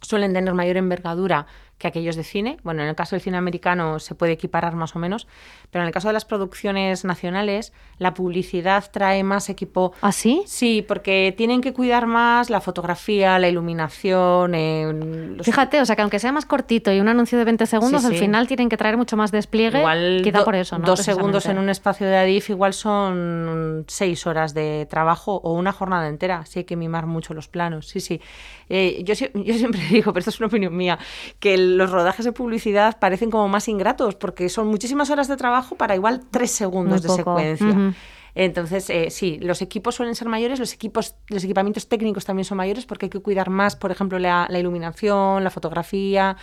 suelen 0.03 0.33
tener 0.33 0.55
mayor 0.55 0.77
envergadura 0.77 1.47
que 1.79 1.87
aquellos 1.87 2.17
de 2.17 2.25
cine. 2.25 2.59
Bueno, 2.65 2.83
en 2.83 2.89
el 2.89 2.95
caso 2.95 3.17
del 3.17 3.23
cine 3.23 3.37
americano 3.37 3.99
se 4.01 4.15
puede 4.15 4.33
equiparar 4.33 4.75
más 4.75 4.97
o 4.97 4.99
menos, 4.99 5.27
pero 5.71 5.83
en 5.85 5.87
el 5.87 5.95
caso 5.95 6.09
de 6.09 6.15
las 6.15 6.25
producciones 6.25 7.05
nacionales, 7.05 7.73
la 7.99 8.15
publicidad 8.15 8.85
trae 8.91 9.23
más 9.23 9.49
equipo. 9.49 9.93
¿Ah, 10.03 10.13
sí? 10.13 10.43
Sí, 10.47 10.85
porque 10.87 11.33
tienen 11.37 11.61
que 11.61 11.73
cuidar 11.73 12.07
más 12.07 12.51
la 12.51 12.61
fotografía, 12.61 13.39
la 13.39 13.49
iluminación. 13.49 14.55
Eh, 14.55 14.93
los... 15.37 15.47
Fíjate, 15.47 15.81
o 15.81 15.87
sea, 15.87 15.95
que 15.95 16.03
aunque 16.03 16.19
sea 16.19 16.33
más 16.33 16.47
cortito 16.47 16.93
y 16.93 17.01
un 17.01 17.09
anuncio 17.09 17.39
de 17.39 17.45
20 17.45 17.67
segundos, 17.67 18.03
sí, 18.03 18.09
sí. 18.09 18.15
al 18.15 18.21
final 18.21 18.47
tienen 18.49 18.69
que 18.69 18.77
traer 18.77 18.97
mucho 18.97 19.17
más 19.17 19.31
despliegue. 19.31 19.79
Igual 19.79 20.21
quizá 20.25 20.45
por 20.45 20.57
eso, 20.57 20.79
¿no? 20.79 20.87
Dos 20.87 21.01
segundos 21.01 21.47
en 21.47 21.59
un 21.59 21.69
espacio 21.69 22.07
de 22.07 22.17
Adif 22.17 22.51
igual 22.51 22.75
son 22.75 23.85
seis 23.87 24.27
horas 24.27 24.53
de 24.53 24.87
trabajo 24.91 25.41
o 25.45 25.53
una 25.53 25.73
jornada 25.73 26.09
entera. 26.09 26.45
Sí 26.47 26.61
hay 26.61 26.65
que 26.65 26.77
mimar 26.77 27.07
mucho 27.07 27.35
los 27.35 27.49
planos. 27.49 27.89
Sí, 27.89 28.01
sí. 28.01 28.21
Eh, 28.69 29.03
yo, 29.05 29.15
yo 29.35 29.55
siempre 29.55 29.81
digo, 29.91 30.13
pero 30.13 30.21
esto 30.21 30.31
es 30.31 30.41
una 30.41 30.49
opinión 30.49 30.77
mía, 30.77 30.99
que 31.39 31.55
el 31.55 31.68
los 31.77 31.91
rodajes 31.91 32.25
de 32.25 32.33
publicidad 32.33 32.99
parecen 32.99 33.31
como 33.31 33.49
más 33.49 33.69
ingratos 33.69 34.15
porque 34.15 34.49
son 34.49 34.69
muchísimas 34.69 35.11
horas 35.11 35.29
de 35.29 35.37
trabajo 35.37 35.77
para 35.77 35.95
igual 35.95 36.23
tres 36.31 36.51
segundos 36.51 37.03
de 37.03 37.09
secuencia. 37.11 37.67
Uh 37.67 37.71
-huh. 37.71 37.95
Entonces, 38.35 38.89
eh, 38.91 39.11
sí, 39.11 39.39
los 39.41 39.63
equipos 39.63 39.95
suelen 39.95 40.15
ser 40.15 40.29
mayores, 40.29 40.59
los 40.59 40.73
equipos, 40.73 41.15
los 41.29 41.45
equipamientos 41.45 41.89
técnicos 41.89 42.25
también 42.25 42.45
son 42.45 42.59
mayores 42.59 42.87
porque 42.87 43.07
hay 43.07 43.11
que 43.11 43.21
cuidar 43.21 43.51
más, 43.51 43.77
por 43.77 43.91
ejemplo, 43.91 44.19
la, 44.19 44.47
la 44.49 44.59
iluminación, 44.59 45.45
la 45.45 45.51
fotografía. 45.51 46.37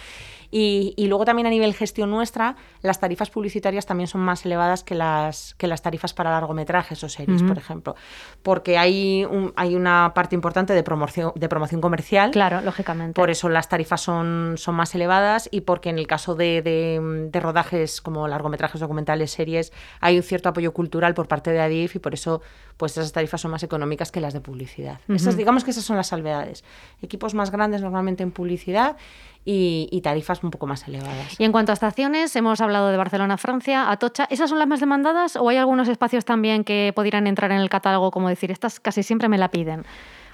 Y, 0.51 0.93
y, 0.95 1.07
luego 1.07 1.25
también 1.25 1.47
a 1.47 1.49
nivel 1.49 1.73
gestión 1.73 2.11
nuestra, 2.11 2.55
las 2.81 2.99
tarifas 2.99 3.29
publicitarias 3.29 3.85
también 3.85 4.07
son 4.07 4.21
más 4.21 4.45
elevadas 4.45 4.83
que 4.83 4.95
las, 4.95 5.55
que 5.55 5.67
las 5.67 5.81
tarifas 5.81 6.13
para 6.13 6.31
largometrajes 6.31 7.03
o 7.03 7.09
series, 7.09 7.41
uh 7.41 7.45
-huh. 7.45 7.47
por 7.49 7.57
ejemplo. 7.57 7.95
Porque 8.41 8.77
hay, 8.77 9.25
un, 9.25 9.51
hay 9.57 9.75
una 9.75 10.13
parte 10.13 10.35
importante 10.35 10.73
de 10.73 10.83
promoción, 10.83 11.33
de 11.35 11.49
promoción 11.49 11.81
comercial. 11.81 12.31
Claro, 12.31 12.61
lógicamente. 12.61 13.13
Por 13.19 13.31
eso 13.31 13.49
las 13.49 13.67
tarifas 13.67 14.01
son, 14.01 14.53
son 14.57 14.75
más 14.75 14.93
elevadas 14.95 15.49
y 15.51 15.61
porque 15.61 15.89
en 15.89 15.97
el 15.97 16.07
caso 16.07 16.35
de, 16.35 16.61
de, 16.61 17.29
de 17.31 17.39
rodajes 17.39 17.99
como 17.99 18.27
largometrajes, 18.27 18.79
documentales, 18.79 19.31
series, 19.31 19.73
hay 19.99 20.15
un 20.15 20.23
cierto 20.23 20.49
apoyo 20.49 20.73
cultural 20.73 21.15
por 21.15 21.27
parte 21.27 21.51
de 21.51 21.59
Y 21.75 21.99
por 21.99 22.13
eso 22.13 22.41
pues 22.77 22.97
esas 22.97 23.11
tarifas 23.11 23.41
son 23.41 23.51
más 23.51 23.63
económicas 23.63 24.11
que 24.11 24.19
las 24.19 24.33
de 24.33 24.41
publicidad. 24.41 24.99
Uh 25.07 25.13
-huh. 25.13 25.15
esas, 25.15 25.37
digamos 25.37 25.63
que 25.63 25.71
esas 25.71 25.83
son 25.83 25.95
las 25.97 26.07
salvedades. 26.07 26.63
Equipos 27.01 27.33
más 27.33 27.51
grandes 27.51 27.81
normalmente 27.81 28.23
en 28.23 28.31
publicidad 28.31 28.97
y, 29.45 29.87
y, 29.91 30.01
tarifas 30.01 30.43
un 30.43 30.49
poco 30.49 30.65
más 30.65 30.87
elevadas. 30.87 31.39
Y 31.39 31.43
en 31.43 31.51
cuanto 31.51 31.71
a 31.71 31.73
estaciones, 31.73 32.35
hemos 32.35 32.61
hablado 32.61 32.89
de 32.89 32.97
Barcelona, 32.97 33.37
Francia, 33.37 33.91
Atocha. 33.91 34.27
¿Esas 34.31 34.49
son 34.49 34.57
las 34.57 34.67
más 34.67 34.79
demandadas 34.79 35.35
o 35.35 35.47
hay 35.49 35.57
algunos 35.57 35.87
espacios 35.87 36.25
también 36.25 36.63
que 36.63 36.91
pudieran 36.95 37.27
entrar 37.27 37.51
en 37.51 37.59
el 37.59 37.69
catálogo, 37.69 38.09
como 38.09 38.27
decir, 38.27 38.51
estas 38.51 38.79
casi 38.79 39.03
siempre 39.03 39.29
me 39.29 39.37
la 39.37 39.49
piden? 39.49 39.85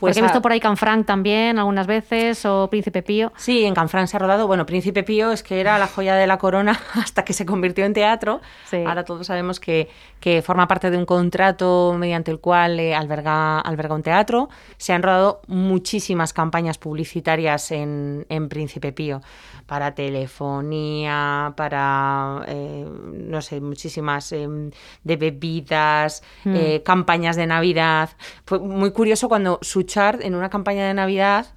Pues 0.02 0.16
Porque 0.16 0.20
he 0.22 0.24
visto 0.24 0.42
por 0.42 0.52
ahí 0.52 0.60
Canfranc 0.60 1.06
también 1.06 1.60
algunas 1.60 1.86
veces 1.86 2.44
o 2.48 2.68
Príncipe 2.72 3.04
Pío. 3.04 3.32
Sí, 3.36 3.66
en 3.66 3.76
Canfranc 3.76 4.08
se 4.08 4.18
ha 4.18 4.20
rodado. 4.20 4.48
Bueno, 4.48 4.66
Príncipe 4.66 5.04
Pío 5.04 5.32
es 5.32 5.44
que 5.44 5.60
era 5.60 5.78
la 5.78 5.86
joya 5.86 6.16
de 6.16 6.26
la 6.26 6.40
corona 6.40 6.80
hasta 6.96 7.24
que 7.24 7.34
se 7.34 7.46
convirtió 7.46 7.86
en 7.86 7.94
teatro. 7.94 8.42
Sí. 8.66 8.78
Ahora 8.78 9.06
todos 9.06 9.28
sabemos 9.28 9.60
que, 9.60 9.90
que, 10.20 10.42
forma 10.42 10.68
parte 10.68 10.90
de 10.90 10.98
un 10.98 11.06
contrato 11.06 11.96
mediante 12.00 12.31
el 12.32 12.40
cual 12.40 12.80
eh, 12.80 12.96
alberga, 12.96 13.60
alberga 13.60 13.94
un 13.96 14.04
teatro. 14.04 14.50
Se 14.78 14.94
han 14.94 15.04
rodado 15.04 15.42
muchísimas 15.48 16.34
campañas 16.34 16.78
publicitarias 16.78 17.72
en, 17.72 18.26
en 18.30 18.50
Príncipe 18.50 18.92
Pío 18.92 19.22
para 19.68 19.94
telefonía, 19.94 21.54
para, 21.56 22.44
eh, 22.48 22.86
no 23.14 23.42
sé, 23.42 23.62
muchísimas 23.62 24.32
em, 24.32 24.72
de 25.04 25.16
bebidas, 25.18 26.24
Mm. 26.44 26.56
eh, 26.56 26.84
campañas 26.84 27.36
de 27.36 27.46
Navidad. 27.46 28.10
Fue 28.46 28.60
muy 28.60 28.92
curioso 28.92 29.28
cuando 29.30 29.60
Suchard 29.62 30.22
en 30.24 30.34
una 30.36 30.50
campaña 30.50 30.86
de 30.88 30.94
Navidad 30.94 31.48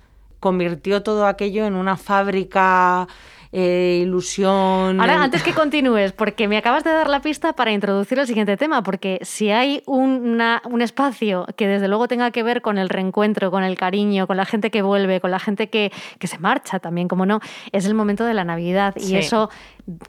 convirtió 0.41 1.03
todo 1.03 1.27
aquello 1.27 1.65
en 1.65 1.75
una 1.75 1.97
fábrica, 1.97 3.09
eh, 3.57 4.01
ilusión. 4.03 5.01
Ahora, 5.01 5.23
antes 5.23 5.45
que 5.45 5.53
continúes, 5.55 6.11
porque 6.13 6.49
me 6.49 6.57
acabas 6.57 6.83
de 6.83 6.91
dar 6.91 7.09
la 7.09 7.21
pista 7.21 7.53
para 7.53 7.71
introducir 7.71 8.19
el 8.19 8.27
siguiente 8.27 8.57
tema, 8.57 8.83
porque 8.83 9.21
si 9.23 9.51
hay 9.51 9.83
una- 9.87 10.61
un 10.65 10.83
espacio 10.83 11.47
que 11.57 11.69
desde 11.69 11.87
luego 11.87 12.09
tenga 12.09 12.33
que 12.33 12.43
ver 12.43 12.63
con 12.63 12.79
el 12.79 12.89
reencuentro, 12.89 13.53
con 13.53 13.63
el 13.63 13.77
cariño, 13.77 14.27
con 14.27 14.37
la 14.37 14.45
gente 14.45 14.73
que 14.73 14.83
vuelve, 14.83 15.21
con 15.21 15.31
la 15.31 15.39
gente 15.39 15.71
que, 15.71 15.93
que 16.19 16.27
se 16.27 16.39
marcha 16.39 16.81
también, 16.81 17.07
como 17.07 17.27
no, 17.27 17.39
es 17.71 17.87
el 17.87 17.95
momento 17.95 18.25
de 18.25 18.35
la 18.35 18.43
Navidad. 18.45 18.95
Y 18.97 19.15
eso, 19.15 19.51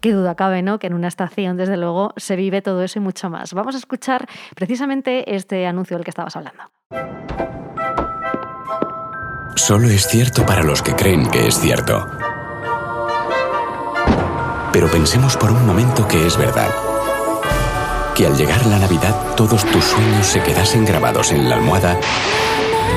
qué 0.02 0.12
duda 0.12 0.34
cabe, 0.34 0.64
¿no? 0.64 0.80
Que 0.80 0.88
en 0.88 0.96
una 0.96 1.08
estación, 1.08 1.56
desde 1.56 1.78
luego, 1.78 2.14
se 2.18 2.36
vive 2.36 2.64
todo 2.64 2.82
eso 2.82 2.98
y 2.98 3.04
mucho 3.04 3.30
más. 3.30 3.54
Vamos 3.54 3.76
a 3.76 3.78
escuchar 3.78 4.26
precisamente 4.56 5.36
este 5.36 5.68
anuncio 5.68 5.98
del 5.98 6.04
que 6.04 6.10
estabas 6.10 6.36
hablando. 6.36 6.64
Solo 9.56 9.88
es 9.88 10.08
cierto 10.08 10.46
para 10.46 10.64
los 10.64 10.82
que 10.82 10.94
creen 10.96 11.30
que 11.30 11.48
es 11.48 11.60
cierto. 11.60 12.08
Pero 14.76 14.92
pensemos 14.92 15.38
por 15.38 15.54
un 15.54 15.66
momento 15.66 16.06
que 16.06 16.28
es 16.28 16.36
verdad. 16.36 16.70
Que 18.14 18.28
al 18.28 18.36
llegar 18.36 18.66
la 18.66 18.78
Navidad 18.78 19.16
todos 19.38 19.64
tus 19.64 19.86
sueños 19.86 20.28
se 20.28 20.44
quedasen 20.44 20.84
grabados 20.84 21.32
en 21.32 21.48
la 21.48 21.56
almohada 21.56 21.98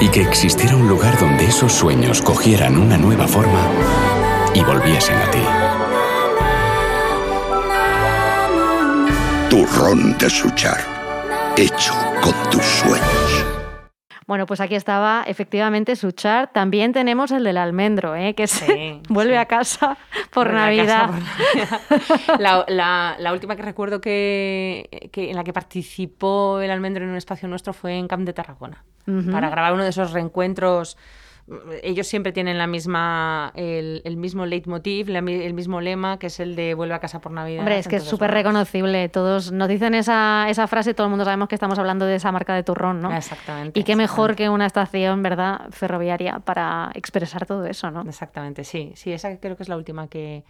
y 0.01 0.09
que 0.09 0.23
existiera 0.23 0.75
un 0.75 0.89
lugar 0.89 1.17
donde 1.21 1.45
esos 1.45 1.73
sueños 1.73 2.21
cogieran 2.21 2.77
una 2.79 2.97
nueva 2.97 3.29
forma 3.29 3.61
y 4.55 4.65
volviesen 4.65 5.19
a 5.19 5.31
ti. 5.31 5.39
Turrón 9.49 10.19
de 10.19 10.29
Suchar. 10.29 10.85
Hecho 11.57 11.95
con 12.21 12.35
tus 12.51 12.65
sueños. 12.65 13.58
Bueno, 14.29 14.47
pues 14.47 14.61
aquí 14.61 14.77
estaba 14.77 15.25
efectivamente 15.27 15.97
Suchar. 15.97 16.51
También 16.53 16.93
tenemos 16.93 17.33
el 17.33 17.43
del 17.43 17.57
almendro, 17.57 18.15
¿eh? 18.15 18.35
que 18.35 18.47
se 18.47 18.67
Sí, 18.67 19.03
vuelve 19.09 19.33
sí. 19.33 19.39
a 19.39 19.47
casa 19.47 19.97
por 20.31 20.47
Vuelve 20.47 20.61
Navidad. 20.61 21.07
casa 21.09 21.81
por 21.89 22.29
Navidad. 22.29 22.39
la, 22.39 22.65
la- 22.69 23.17
la 23.19 23.33
última 23.33 23.57
que 23.57 23.63
recuerdo 23.63 24.01
que, 24.01 25.09
que 25.13 25.31
en 25.31 25.37
la 25.37 25.43
que 25.45 25.53
participó 25.55 26.61
el 26.61 26.71
almendro 26.71 27.03
en 27.05 27.11
un 27.11 27.17
espacio 27.17 27.49
nuestro 27.49 27.73
fue 27.73 27.95
en 27.97 28.07
Camp 28.07 28.25
de 28.27 28.33
Tarragona, 28.35 28.85
para 29.33 29.49
grabar 29.49 29.73
uno 29.73 29.83
de 29.85 29.91
esos 29.91 30.13
reencuentros. 30.13 30.97
Ellos 31.83 32.07
siempre 32.07 32.33
tienen 32.33 32.59
la 32.59 32.67
misma, 32.67 33.53
el, 33.55 34.03
el 34.05 34.17
mismo 34.17 34.45
leitmotiv, 34.45 35.09
la 35.09 35.21
el 35.21 35.55
mismo 35.55 35.81
lema, 35.81 36.19
que 36.19 36.27
es 36.27 36.41
el 36.41 36.55
de 36.57 36.75
vuelve 36.75 36.95
a 36.95 36.99
casa 36.99 37.21
por 37.21 37.33
Navidad. 37.33 37.61
Hombre, 37.61 37.79
es 37.79 37.89
que 37.89 37.97
es 37.97 38.05
súper 38.05 38.31
reconocible. 38.31 39.09
Todos 39.09 39.51
nos 39.53 39.69
dicen 39.69 39.95
esa, 39.95 40.49
esa 40.49 40.67
frase 40.67 40.91
y 40.91 40.95
todo 40.95 41.07
el 41.07 41.11
mundo 41.11 41.25
sabemos 41.25 41.49
que 41.49 41.55
estamos 41.55 41.79
hablando 41.79 42.05
de 42.05 42.17
esa 42.17 42.33
marca 42.33 42.55
de 42.55 42.63
turrón, 42.63 43.01
¿no? 43.01 43.15
Exactamente. 43.15 43.79
Y 43.81 43.85
qué 43.85 43.97
mejor 43.97 44.37
que 44.37 44.49
una 44.49 44.67
estación, 44.67 45.23
¿verdad?, 45.23 45.71
ferroviaria 45.71 46.41
para 46.41 46.91
expresar 46.95 47.47
todo 47.47 47.65
eso, 47.65 47.91
¿no? 47.91 48.03
Exactamente, 48.03 48.65
sí. 48.65 48.93
Sí, 48.95 49.13
esa 49.13 49.39
creo 49.39 49.57
que 49.57 49.63
es 49.63 49.69
la 49.69 49.77
última 49.77 50.09
que, 50.09 50.45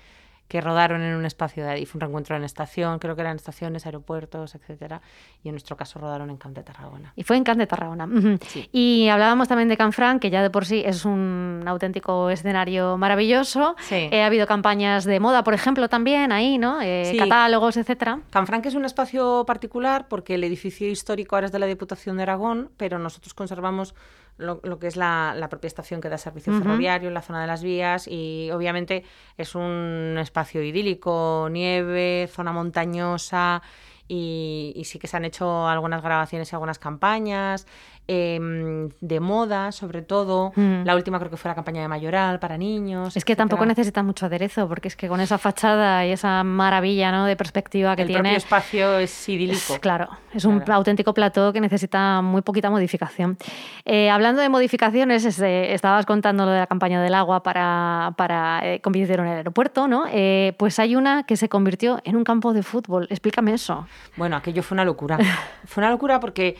que 0.49 0.61
rodaron 0.62 1.02
en 1.02 1.14
un 1.14 1.26
espacio 1.26 1.62
de 1.62 1.71
ahí. 1.71 1.87
Fue 1.87 1.99
un 1.99 2.00
reencuentro 2.00 2.35
en 2.35 2.43
estación, 2.43 2.99
creo 2.99 3.14
que 3.14 3.21
eran 3.21 3.37
estaciones, 3.37 3.85
aeropuertos, 3.85 4.55
etcétera. 4.55 5.02
Y 5.45 5.49
en 5.49 5.55
nuestro 5.55 5.76
caso 5.76 5.99
rodaron 5.99 6.31
en 6.31 6.38
Camp 6.38 6.57
de 6.57 6.62
Tarragona. 6.62 7.12
Y 7.17 7.23
fue 7.23 7.37
en 7.37 7.45
Can 7.45 7.59
de 7.59 7.67
Tarragona. 7.67 8.09
Sí. 8.47 8.69
Y 8.73 9.09
hablábamos 9.09 9.47
también 9.49 9.69
de 9.69 9.76
Canfranc, 9.76 10.21
que 10.23 10.31
ya 10.31 10.43
de 10.43 10.49
por 10.50 10.64
sí 10.64 10.83
es 10.85 11.05
un 11.05 11.64
auténtico 11.67 12.31
escenario 12.31 12.97
maravilloso. 12.97 13.76
Sí. 13.81 14.09
Eh, 14.11 14.23
ha 14.23 14.26
habido 14.26 14.47
campañas 14.47 15.05
de 15.05 15.21
moda, 15.21 15.45
por 15.45 15.52
ejemplo, 15.55 15.88
también 15.88 16.33
ahí, 16.33 16.59
¿no? 16.59 16.81
Eh, 16.81 17.05
Sí. 17.11 17.17
Catálogos, 17.19 17.76
etcétera. 17.76 18.21
Canfranc 18.31 18.64
es 18.67 18.75
un 18.75 18.85
espacio 18.85 19.45
particular 19.47 20.09
porque 20.09 20.35
el 20.37 20.45
edificio 20.45 20.88
histórico 20.88 21.37
ahora 21.37 21.47
es 21.47 21.52
de 21.52 21.59
la 21.59 21.67
Diputación 21.67 22.17
de 22.17 22.23
Aragón, 22.25 22.71
pero 22.76 22.99
nosotros 22.99 23.35
conservamos 23.35 23.95
lo, 24.38 24.61
lo 24.62 24.78
que 24.78 24.87
es 24.87 24.97
la, 24.97 25.35
la 25.37 25.49
propia 25.49 25.68
estación 25.68 26.00
que 26.00 26.09
da 26.09 26.16
servicio 26.16 26.52
ferroviario 26.57 27.09
en 27.09 27.14
la 27.14 27.23
zona 27.23 27.40
de 27.40 27.47
las 27.47 27.62
vías 27.62 28.09
y 28.09 28.50
obviamente 28.52 29.04
es 29.37 29.54
un 29.54 30.16
espacio 30.18 30.62
idílico, 30.62 31.49
nieve, 31.50 32.28
zona 32.33 32.52
montañosa 32.52 33.62
y, 34.07 34.73
y 34.75 34.85
sí 34.85 34.99
que 34.99 35.07
se 35.07 35.16
han 35.16 35.25
hecho 35.25 35.68
algunas 35.68 36.02
grabaciones 36.02 36.50
y 36.50 36.54
algunas 36.54 36.78
campañas 36.78 37.66
em, 38.09 38.88
de 39.00 39.21
moda, 39.21 39.71
sobre 39.71 40.03
todo. 40.03 40.53
Mm. 40.57 40.85
La 40.85 40.97
última 40.97 41.19
creo 41.19 41.31
que 41.31 41.37
fue 41.37 41.49
la 41.50 41.55
campaña 41.55 41.83
de 41.83 41.88
Mayoral 41.88 42.41
para 42.41 42.57
niños. 42.59 43.17
Es 43.17 43.25
que 43.25 43.37
tampoco 43.37 43.65
necesita 43.67 44.03
mucho 44.03 44.27
aderezo, 44.27 44.67
porque 44.67 44.88
es 44.88 44.97
que 44.97 45.07
con 45.09 45.21
esa 45.21 45.38
fachada 45.38 46.05
y 46.07 46.11
esa 46.12 46.43
maravilla 46.43 47.12
¿no? 47.12 47.27
de 47.27 47.37
perspectiva 47.37 47.95
que 47.95 48.03
El 48.03 48.09
tiene. 48.09 48.23
propio 48.23 48.38
espacio 48.38 48.99
es 48.99 49.12
Es- 49.12 49.29
idílico. 49.29 49.79
claro, 49.81 50.09
es 50.35 50.45
un 50.45 50.62
auténtico 50.71 51.12
plató 51.15 51.53
que 51.53 51.61
necesita 51.61 52.23
muy 52.23 52.43
poquita 52.43 52.71
modificación. 52.71 53.37
Eh, 53.85 54.11
hablando 54.11 54.41
de 54.41 54.49
modificaciones, 54.49 55.25
este, 55.25 55.75
estabas 55.75 56.07
contando 56.07 56.47
lo 56.47 56.50
de 56.53 56.61
la 56.61 56.67
campaña 56.67 57.03
del 57.03 57.15
agua 57.15 57.43
para, 57.43 58.15
para 58.17 58.61
eh, 58.65 58.81
convirtieron 58.81 59.27
el 59.27 59.37
aeropuerto, 59.37 59.87
¿no? 59.87 60.05
Eh, 60.11 60.55
pues 60.59 60.79
hay 60.79 60.97
una 60.97 61.25
que 61.25 61.37
se 61.37 61.49
convirtió 61.50 62.00
en 62.05 62.17
un 62.17 62.25
campo 62.25 62.53
de 62.55 62.62
fútbol. 62.62 63.07
Explícame 63.11 63.53
eso. 63.53 63.87
Bueno, 64.17 64.37
aquello 64.37 64.62
fue 64.62 64.75
una 64.77 64.85
locura. 64.85 65.19
fue 65.67 65.83
una 65.83 65.91
locura 65.91 66.21
porque, 66.21 66.57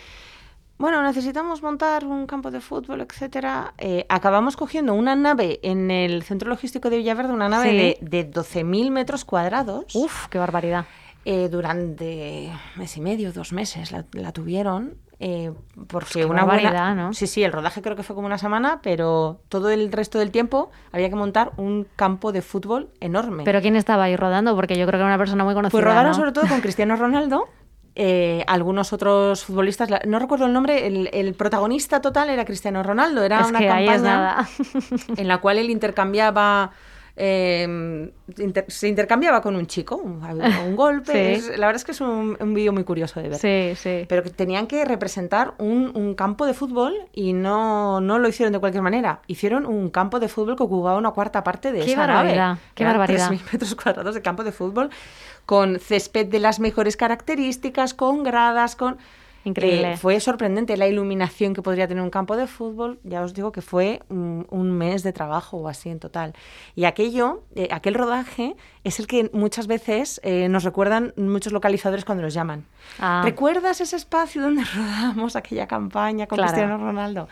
bueno, 0.78 1.02
necesitamos 1.02 1.62
montar 1.62 2.04
un 2.04 2.26
campo 2.26 2.50
de 2.50 2.61
fútbol, 2.61 3.00
etcétera. 3.00 3.75
Eh, 3.78 4.06
acabamos 4.08 4.56
cogiendo 4.56 4.94
una 4.94 5.16
nave 5.16 5.58
en 5.62 5.90
el 5.90 6.23
centro 6.23 6.49
logístico 6.49 6.88
de 6.90 6.99
Villaverde, 6.99 7.32
una 7.32 7.49
nave 7.49 7.97
Sí. 7.99 8.04
de, 8.04 8.25
de 8.25 8.30
12.000 8.32 8.90
metros 8.90 9.25
cuadrados. 9.25 9.94
Uf, 9.94 10.28
qué 10.28 10.38
barbaridad. 10.38 10.87
Eh, 11.25 11.49
durante 11.50 12.50
mes 12.76 12.97
y 12.97 13.00
medio, 13.00 13.32
dos 13.32 13.52
meses 13.52 13.92
la, 13.92 14.04
la 14.12 14.32
tuvieron. 14.32 14.94
eh, 15.20 15.52
porque 15.88 16.20
qué 16.20 16.25
una 16.25 16.44
barbaridad, 16.44 16.70
buena... 16.70 16.94
¿no? 16.94 17.12
Sí, 17.12 17.26
sí, 17.26 17.42
el 17.42 17.50
rodaje 17.50 17.82
creo 17.82 17.97
que 17.97 18.04
fue 18.04 18.14
como 18.14 18.26
una 18.26 18.38
semana, 18.38 18.78
pero 18.85 19.40
todo 19.49 19.68
el 19.70 19.90
resto 19.90 20.20
del 20.20 20.30
tiempo 20.30 20.70
había 20.92 21.08
que 21.11 21.16
montar 21.16 21.50
un 21.56 21.88
campo 21.97 22.30
de 22.30 22.40
fútbol 22.40 22.90
enorme. 23.00 23.42
Pero 23.42 23.61
¿quién 23.61 23.75
estaba 23.75 24.04
ahí 24.04 24.14
rodando? 24.14 24.54
Porque 24.54 24.78
yo 24.78 24.87
creo 24.87 24.92
que 24.99 25.02
era 25.02 25.06
una 25.06 25.18
persona 25.18 25.42
muy 25.42 25.54
conocida. 25.54 25.73
Pues 25.73 25.85
rodaron 25.85 26.12
¿no? 26.12 26.16
sobre 26.16 26.30
todo 26.30 26.47
con 26.47 26.61
Cristiano 26.61 26.94
Ronaldo, 26.94 27.49
eh, 28.00 28.45
algunos 28.47 28.93
otros 28.93 29.45
futbolistas, 29.45 29.90
no 30.07 30.21
recuerdo 30.21 30.47
el 30.47 30.52
nombre, 30.52 30.87
el, 30.87 31.11
el 31.12 31.35
protagonista 31.35 32.00
total 32.00 32.31
era 32.31 32.45
Cristiano 32.45 32.85
Ronaldo, 32.85 33.25
era 33.25 33.40
Es 33.40 33.49
una 33.49 33.59
campaña 33.59 34.49
en 35.17 35.26
la 35.26 35.38
cual 35.38 35.59
él 35.59 35.69
intercambiaba... 35.69 36.71
eh, 37.18 38.10
inter- 38.38 38.64
se 38.68 38.88
intercambiaba 38.88 39.42
con 39.42 39.56
un 39.56 39.66
chico, 39.66 39.96
un, 39.96 40.22
un 40.22 40.76
golpe. 40.76 41.12
Sí. 41.12 41.18
Es- 41.50 41.58
la 41.58 41.66
verdad 41.66 41.76
es 41.76 41.84
que 41.84 41.92
es 41.92 42.00
un, 42.00 42.37
un 42.40 42.54
vídeo 42.54 42.72
muy 42.72 42.84
curioso 42.84 43.20
de 43.20 43.28
ver. 43.30 43.38
Sí, 43.38 43.72
sí. 43.76 44.06
Pero 44.08 44.22
que 44.22 44.30
tenían 44.30 44.66
que 44.66 44.84
representar 44.84 45.54
un, 45.58 45.90
un 45.94 46.14
campo 46.14 46.46
de 46.46 46.54
fútbol 46.54 46.94
y 47.12 47.32
no, 47.32 48.00
no 48.00 48.18
lo 48.18 48.28
hicieron 48.28 48.52
de 48.52 48.60
cualquier 48.60 48.82
manera. 48.82 49.20
Hicieron 49.26 49.66
un 49.66 49.90
campo 49.90 50.20
de 50.20 50.28
fútbol 50.28 50.56
que 50.56 50.62
ocupaba 50.62 50.96
una 50.96 51.10
cuarta 51.10 51.42
parte 51.44 51.72
de 51.72 51.80
Qué 51.80 51.92
esa 51.92 52.06
barbaridad, 52.06 52.46
nave. 52.48 52.60
qué 52.75 52.82
Eran 52.84 52.92
barbaridad. 52.98 53.30
3.000 53.30 53.52
metros 53.52 53.75
cuadrados 53.75 54.14
de 54.14 54.22
campo 54.22 54.44
de 54.44 54.52
fútbol 54.52 54.90
con 55.46 55.78
césped 55.80 56.26
de 56.26 56.38
las 56.40 56.60
mejores 56.60 56.96
características, 56.96 57.94
con 57.94 58.22
gradas, 58.22 58.76
con... 58.76 58.98
Increíble. 59.49 59.93
Eh, 59.93 59.97
fue 59.97 60.21
sorprendente 60.21 60.76
la 60.76 60.87
iluminación 60.87 61.55
que 61.55 61.62
podría 61.62 61.88
tener 61.88 62.02
un 62.02 62.11
campo 62.11 62.37
de 62.37 62.47
fútbol. 62.47 62.99
Ya 63.02 63.23
os 63.23 63.35
digo 63.35 63.50
que 63.52 63.62
fue 63.62 64.00
un, 64.09 64.47
un 64.50 64.73
mes 64.73 65.02
de 65.02 65.12
trabajo 65.12 65.57
o 65.57 65.69
así 65.69 65.88
en 65.88 65.99
total. 65.99 66.35
Y 66.76 66.85
aquello, 66.85 67.43
eh, 67.55 67.69
aquel 67.71 67.95
rodaje, 67.95 68.57
es 68.85 69.00
el 69.00 69.07
que 69.07 69.31
muchas 69.33 69.67
veces 69.67 70.21
eh, 70.25 70.49
nos 70.49 70.64
recuerdan 70.64 71.12
muchos 71.17 71.52
localizadores 71.52 72.05
cuando 72.05 72.23
los 72.23 72.35
llaman. 72.35 72.64
Ah. 72.99 73.23
¿Recuerdas 73.25 73.81
ese 73.81 73.97
espacio 73.97 74.43
donde 74.43 74.62
rodamos 74.76 75.37
aquella 75.37 75.67
campaña 75.67 76.26
con 76.26 76.37
Claro. 76.37 76.52
Cristiano 76.52 76.78
Ronaldo? 76.78 77.28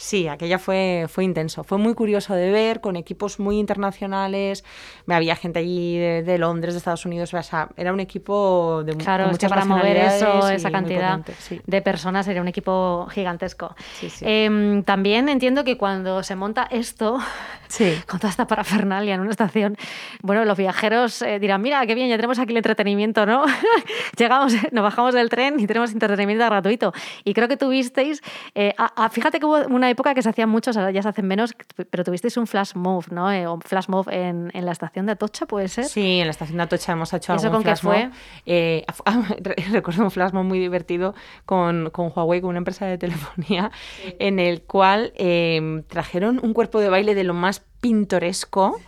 Sí, 0.00 0.28
aquella 0.28 0.60
fue, 0.60 1.06
fue 1.08 1.24
intenso. 1.24 1.64
Fue 1.64 1.76
muy 1.76 1.92
curioso 1.94 2.32
de 2.32 2.52
ver, 2.52 2.80
con 2.80 2.94
equipos 2.94 3.40
muy 3.40 3.58
internacionales. 3.58 4.64
Había 5.08 5.34
gente 5.34 5.58
allí 5.58 5.98
de, 5.98 6.22
de 6.22 6.38
Londres, 6.38 6.74
de 6.74 6.78
Estados 6.78 7.04
Unidos. 7.04 7.34
O 7.34 7.42
sea, 7.42 7.68
era 7.76 7.92
un 7.92 7.98
equipo 7.98 8.84
de 8.84 8.96
Claro, 8.96 9.24
con 9.24 9.32
es 9.32 9.38
que 9.40 9.46
muchas 9.46 9.50
para 9.50 9.64
mover 9.64 9.96
eso, 9.96 10.48
esa 10.50 10.70
cantidad 10.70 11.18
potente, 11.18 11.34
sí. 11.42 11.60
de 11.66 11.82
personas 11.82 12.26
sería 12.26 12.40
un 12.40 12.46
equipo 12.46 13.08
gigantesco. 13.10 13.74
Sí, 13.98 14.08
sí. 14.08 14.24
Em, 14.24 14.84
también 14.84 15.28
entiendo 15.28 15.64
que 15.64 15.76
cuando 15.76 16.22
se 16.22 16.36
monta 16.36 16.68
esto, 16.70 17.18
con 18.06 18.20
toda 18.20 18.30
esta 18.30 18.46
parafernalia 18.46 19.14
en 19.16 19.20
una 19.20 19.30
estación, 19.30 19.76
bueno, 20.22 20.44
los 20.44 20.56
viajeros 20.56 21.22
eh, 21.22 21.40
dirán, 21.40 21.60
mira, 21.60 21.84
qué 21.86 21.96
bien, 21.96 22.08
ya 22.08 22.14
tenemos 22.16 22.38
aquí 22.38 22.52
el 22.52 22.58
entretenimiento, 22.58 23.26
¿no? 23.26 23.44
Llegamos, 24.16 24.54
nos 24.70 24.84
bajamos 24.84 25.12
del 25.14 25.28
tren 25.28 25.58
y 25.58 25.66
tenemos 25.66 25.90
entretenimiento 25.92 26.44
gratuito. 26.46 26.92
Y 27.24 27.34
creo 27.34 27.48
que 27.48 27.56
tuvisteis, 27.56 28.22
eh, 28.54 28.74
a- 28.78 29.04
a- 29.04 29.08
fíjate 29.10 29.40
que 29.40 29.44
hubo 29.46 29.58
una 29.66 29.87
época 29.90 30.14
que 30.14 30.22
se 30.22 30.28
hacían 30.28 30.48
muchos, 30.48 30.76
ahora 30.76 30.90
ya 30.90 31.02
se 31.02 31.08
hacen 31.08 31.26
menos, 31.26 31.54
pero 31.90 32.04
tuvisteis 32.04 32.36
un 32.36 32.46
flash 32.46 32.74
mob, 32.74 33.04
¿no? 33.10 33.30
Eh, 33.32 33.46
un 33.48 33.60
flash 33.60 33.88
mob 33.88 34.08
en, 34.10 34.50
en 34.54 34.64
la 34.64 34.72
estación 34.72 35.06
de 35.06 35.12
Atocha, 35.12 35.46
¿puede 35.46 35.68
ser? 35.68 35.84
Sí, 35.84 36.20
en 36.20 36.26
la 36.26 36.30
estación 36.30 36.56
de 36.58 36.62
Atocha 36.64 36.92
hemos 36.92 37.12
hecho 37.12 37.34
¿Eso 37.34 37.46
algún 37.46 37.62
con 37.62 37.72
qué 37.72 37.76
flash 37.76 37.84
mob. 37.84 37.92
fue? 37.92 38.10
Eh, 38.46 38.84
re- 39.40 39.56
recuerdo 39.72 40.04
un 40.04 40.10
flash 40.10 40.32
mob 40.32 40.44
muy 40.44 40.58
divertido 40.58 41.14
con, 41.46 41.90
con 41.90 42.12
Huawei, 42.14 42.40
con 42.40 42.50
una 42.50 42.58
empresa 42.58 42.86
de 42.86 42.98
telefonía, 42.98 43.70
en 44.18 44.38
el 44.38 44.62
cual 44.62 45.12
eh, 45.16 45.82
trajeron 45.88 46.40
un 46.42 46.52
cuerpo 46.54 46.80
de 46.80 46.88
baile 46.88 47.14
de 47.14 47.24
lo 47.24 47.34
más 47.34 47.62
pintoresco 47.80 48.78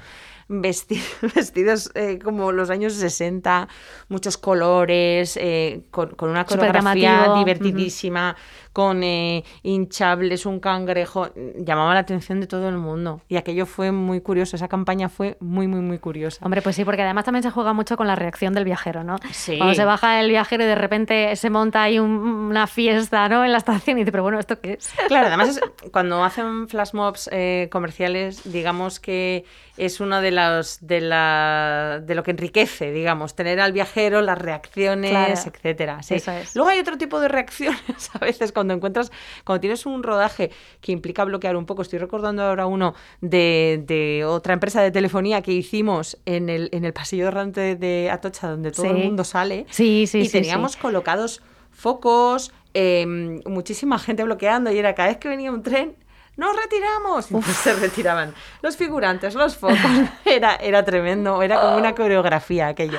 vestidos 0.52 1.92
eh, 1.94 2.18
como 2.22 2.50
los 2.50 2.70
años 2.70 2.94
60, 2.94 3.68
muchos 4.08 4.36
colores, 4.36 5.36
eh, 5.40 5.82
con, 5.92 6.14
una 6.22 6.44
coreografía 6.44 7.34
divertidísima 7.38 8.36
con 8.72 9.02
eh, 9.02 9.44
hinchables, 9.62 10.46
un 10.46 10.60
cangrejo, 10.60 11.30
llamaba 11.56 11.94
la 11.94 12.00
atención 12.00 12.40
de 12.40 12.46
todo 12.46 12.68
el 12.68 12.76
mundo. 12.76 13.22
Y 13.28 13.36
aquello 13.36 13.66
fue 13.66 13.92
muy 13.92 14.20
curioso, 14.20 14.56
esa 14.56 14.68
campaña 14.68 15.08
fue 15.08 15.36
muy, 15.40 15.66
muy, 15.66 15.80
muy 15.80 15.98
curiosa. 15.98 16.44
Hombre, 16.44 16.62
pues 16.62 16.76
sí, 16.76 16.84
porque 16.84 17.02
además 17.02 17.24
también 17.24 17.42
se 17.42 17.50
juega 17.50 17.72
mucho 17.72 17.96
con 17.96 18.06
la 18.06 18.16
reacción 18.16 18.52
del 18.54 18.64
viajero, 18.64 19.04
¿no? 19.04 19.16
Sí. 19.32 19.56
Cuando 19.56 19.74
se 19.74 19.84
baja 19.84 20.20
el 20.20 20.28
viajero 20.28 20.64
y 20.64 20.66
de 20.66 20.74
repente 20.74 21.36
se 21.36 21.50
monta 21.50 21.82
ahí 21.82 21.98
una 21.98 22.66
fiesta, 22.66 23.28
¿no? 23.28 23.44
En 23.44 23.52
la 23.52 23.58
estación 23.58 23.98
y 23.98 24.02
dice, 24.02 24.12
pero 24.12 24.22
bueno, 24.22 24.38
¿esto 24.38 24.60
qué 24.60 24.74
es? 24.74 24.92
Claro, 25.08 25.28
además 25.28 25.60
cuando 25.92 26.24
hacen 26.24 26.68
flash 26.68 26.94
mobs 26.94 27.28
eh, 27.32 27.68
comerciales, 27.70 28.52
digamos 28.52 29.00
que 29.00 29.44
es 29.76 30.00
uno 30.00 30.20
de 30.20 30.30
los 30.30 30.86
de 30.86 31.00
la 31.00 32.00
de 32.02 32.14
lo 32.14 32.22
que 32.22 32.32
enriquece, 32.32 32.92
digamos, 32.92 33.34
tener 33.34 33.60
al 33.60 33.72
viajero, 33.72 34.20
las 34.20 34.38
reacciones, 34.38 35.46
etcétera. 35.46 36.02
Sí. 36.02 36.16
Luego 36.54 36.70
hay 36.70 36.78
otro 36.78 36.98
tipo 36.98 37.20
de 37.20 37.28
reacciones 37.28 38.10
a 38.14 38.18
veces 38.18 38.52
cuando 38.60 38.74
encuentras, 38.74 39.10
cuando 39.44 39.60
tienes 39.60 39.86
un 39.86 40.02
rodaje 40.02 40.50
que 40.82 40.92
implica 40.92 41.24
bloquear 41.24 41.56
un 41.56 41.64
poco. 41.64 41.80
Estoy 41.80 41.98
recordando 41.98 42.42
ahora 42.42 42.66
uno 42.66 42.94
de, 43.22 44.22
otra 44.26 44.52
empresa 44.52 44.82
de 44.82 44.90
telefonía 44.90 45.40
que 45.40 45.52
hicimos 45.52 46.18
en 46.26 46.50
el, 46.50 46.68
en 46.72 46.84
el 46.84 46.92
pasillo 46.92 47.28
errante 47.28 47.74
de 47.74 48.10
Atocha, 48.10 48.50
donde 48.50 48.70
todo 48.70 48.86
el 48.86 49.04
mundo 49.04 49.24
sale. 49.24 49.64
Sí, 49.70 50.06
sí, 50.06 50.20
y 50.20 50.28
teníamos 50.28 50.76
colocados 50.76 51.40
focos, 51.70 52.52
em, 52.74 53.40
muchísima 53.46 53.98
gente 53.98 54.22
bloqueando 54.24 54.70
y 54.70 54.78
era 54.78 54.94
cada 54.94 55.08
vez 55.08 55.16
que 55.16 55.28
venía 55.28 55.50
un 55.50 55.62
tren 55.62 55.96
¡Nos 56.36 56.56
retiramos! 56.56 57.26
Se 57.62 57.74
retiraban 57.74 58.34
los 58.62 58.76
figurantes, 58.76 59.34
los 59.34 59.56
focos. 59.56 59.78
Era, 60.24 60.54
era 60.56 60.84
tremendo, 60.84 61.42
era 61.42 61.60
como 61.60 61.76
una 61.76 61.94
coreografía 61.94 62.68
aquello. 62.68 62.98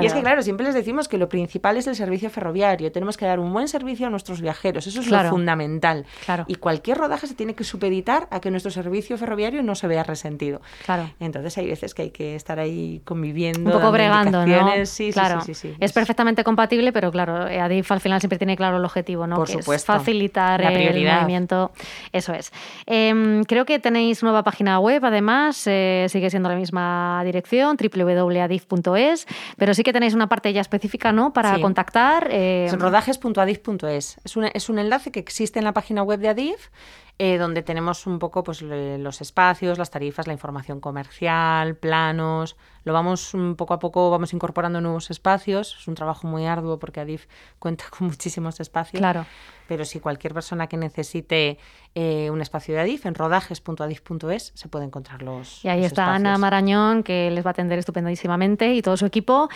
Y 0.00 0.06
es 0.06 0.12
que, 0.12 0.20
claro, 0.20 0.42
siempre 0.42 0.66
les 0.66 0.74
decimos 0.74 1.06
que 1.06 1.16
lo 1.16 1.28
principal 1.28 1.76
es 1.76 1.86
el 1.86 1.94
servicio 1.94 2.28
ferroviario. 2.28 2.90
Tenemos 2.90 3.16
que 3.16 3.24
dar 3.24 3.38
un 3.38 3.52
buen 3.52 3.68
servicio 3.68 4.08
a 4.08 4.10
nuestros 4.10 4.40
viajeros. 4.40 4.86
Eso 4.86 5.00
es 5.00 5.08
lo 5.08 5.22
fundamental. 5.30 6.06
Claro. 6.24 6.44
Y 6.48 6.56
cualquier 6.56 6.98
rodaje 6.98 7.26
se 7.28 7.34
tiene 7.34 7.54
que 7.54 7.62
supeditar 7.62 8.26
a 8.30 8.40
que 8.40 8.50
nuestro 8.50 8.72
servicio 8.72 9.16
ferroviario 9.16 9.62
no 9.62 9.74
se 9.74 9.86
vea 9.86 10.02
resentido. 10.02 10.60
Claro. 10.84 11.10
Entonces 11.20 11.56
hay 11.56 11.68
veces 11.68 11.94
que 11.94 12.02
hay 12.02 12.10
que 12.10 12.34
estar 12.34 12.58
ahí 12.58 13.00
conviviendo. 13.04 13.70
Un 13.70 13.76
poco 13.76 13.92
bregando, 13.92 14.44
¿no? 14.44 14.86
Sí, 14.86 15.12
claro. 15.12 15.40
sí, 15.42 15.54
sí, 15.54 15.74
Es 15.78 15.92
perfectamente 15.92 16.42
compatible, 16.42 16.92
pero 16.92 17.12
claro, 17.12 17.44
ADIF 17.44 17.92
al 17.92 18.00
final 18.00 18.20
siempre 18.20 18.38
tiene 18.38 18.56
claro 18.56 18.78
el 18.78 18.84
objetivo, 18.84 19.26
¿no? 19.26 19.36
Por 19.36 19.46
que 19.46 19.52
supuesto. 19.52 19.92
Es 19.92 19.98
facilitar 19.98 20.60
el 20.62 21.06
movimiento. 21.06 21.70
Eso 22.12 22.32
es. 22.32 22.52
Em, 22.86 23.44
creo 23.44 23.64
que 23.64 23.78
tenéis 23.78 24.22
nueva 24.22 24.42
página 24.42 24.78
web, 24.78 25.04
además, 25.04 25.62
eh, 25.66 26.06
sigue 26.08 26.30
siendo 26.30 26.48
la 26.48 26.56
misma 26.56 27.22
dirección, 27.24 27.76
www.adif.es, 27.76 29.26
pero 29.56 29.74
sí 29.74 29.82
que 29.82 29.92
tenéis 29.92 30.14
una 30.14 30.28
parte 30.28 30.52
ya 30.52 30.60
específica, 30.60 31.12
¿no? 31.12 31.32
Para 31.32 31.58
contactar. 31.60 32.28
Eh... 32.30 32.68
Rodajes.adif.es. 32.72 34.16
Es 34.24 34.36
un, 34.36 34.44
es 34.52 34.68
un 34.68 34.78
enlace 34.78 35.10
que 35.10 35.20
existe 35.20 35.58
en 35.58 35.64
la 35.64 35.72
página 35.72 36.02
web 36.02 36.20
de 36.20 36.28
Adif 36.28 36.70
eh, 37.18 37.38
donde 37.38 37.62
tenemos 37.62 38.06
un 38.06 38.18
poco 38.18 38.42
pues, 38.42 38.62
los 38.62 39.20
espacios, 39.20 39.78
las 39.78 39.90
tarifas, 39.90 40.26
la 40.26 40.32
información 40.32 40.80
comercial, 40.80 41.76
planos. 41.76 42.56
Lo 42.84 42.92
vamos 42.92 43.32
poco 43.56 43.74
a 43.74 43.78
poco, 43.78 44.10
vamos 44.10 44.32
incorporando 44.32 44.80
nuevos 44.80 45.10
espacios. 45.10 45.76
Es 45.78 45.86
un 45.86 45.94
trabajo 45.94 46.26
muy 46.26 46.46
arduo 46.46 46.78
porque 46.78 47.00
Adif 47.00 47.26
cuenta 47.58 47.84
con 47.96 48.08
muchísimos 48.08 48.58
espacios. 48.60 48.98
Claro. 48.98 49.26
Pero 49.68 49.84
si 49.84 50.00
cualquier 50.00 50.34
persona 50.34 50.66
que 50.66 50.76
necesite 50.76 51.58
eh, 51.94 52.28
un 52.30 52.40
espacio 52.40 52.74
de 52.74 52.80
Adif, 52.80 53.06
en 53.06 53.14
rodajes.adif.es 53.14 54.52
se 54.54 54.68
puede 54.68 54.84
encontrar 54.84 55.22
los 55.22 55.64
Y 55.64 55.68
ahí 55.68 55.84
está 55.84 56.12
Ana 56.12 56.36
Marañón, 56.36 57.02
que 57.02 57.30
les 57.30 57.44
va 57.44 57.50
a 57.50 57.52
atender 57.52 57.78
estupendísimamente, 57.78 58.74
y 58.74 58.82
todo 58.82 58.96
su 58.96 59.06
equipo 59.06 59.48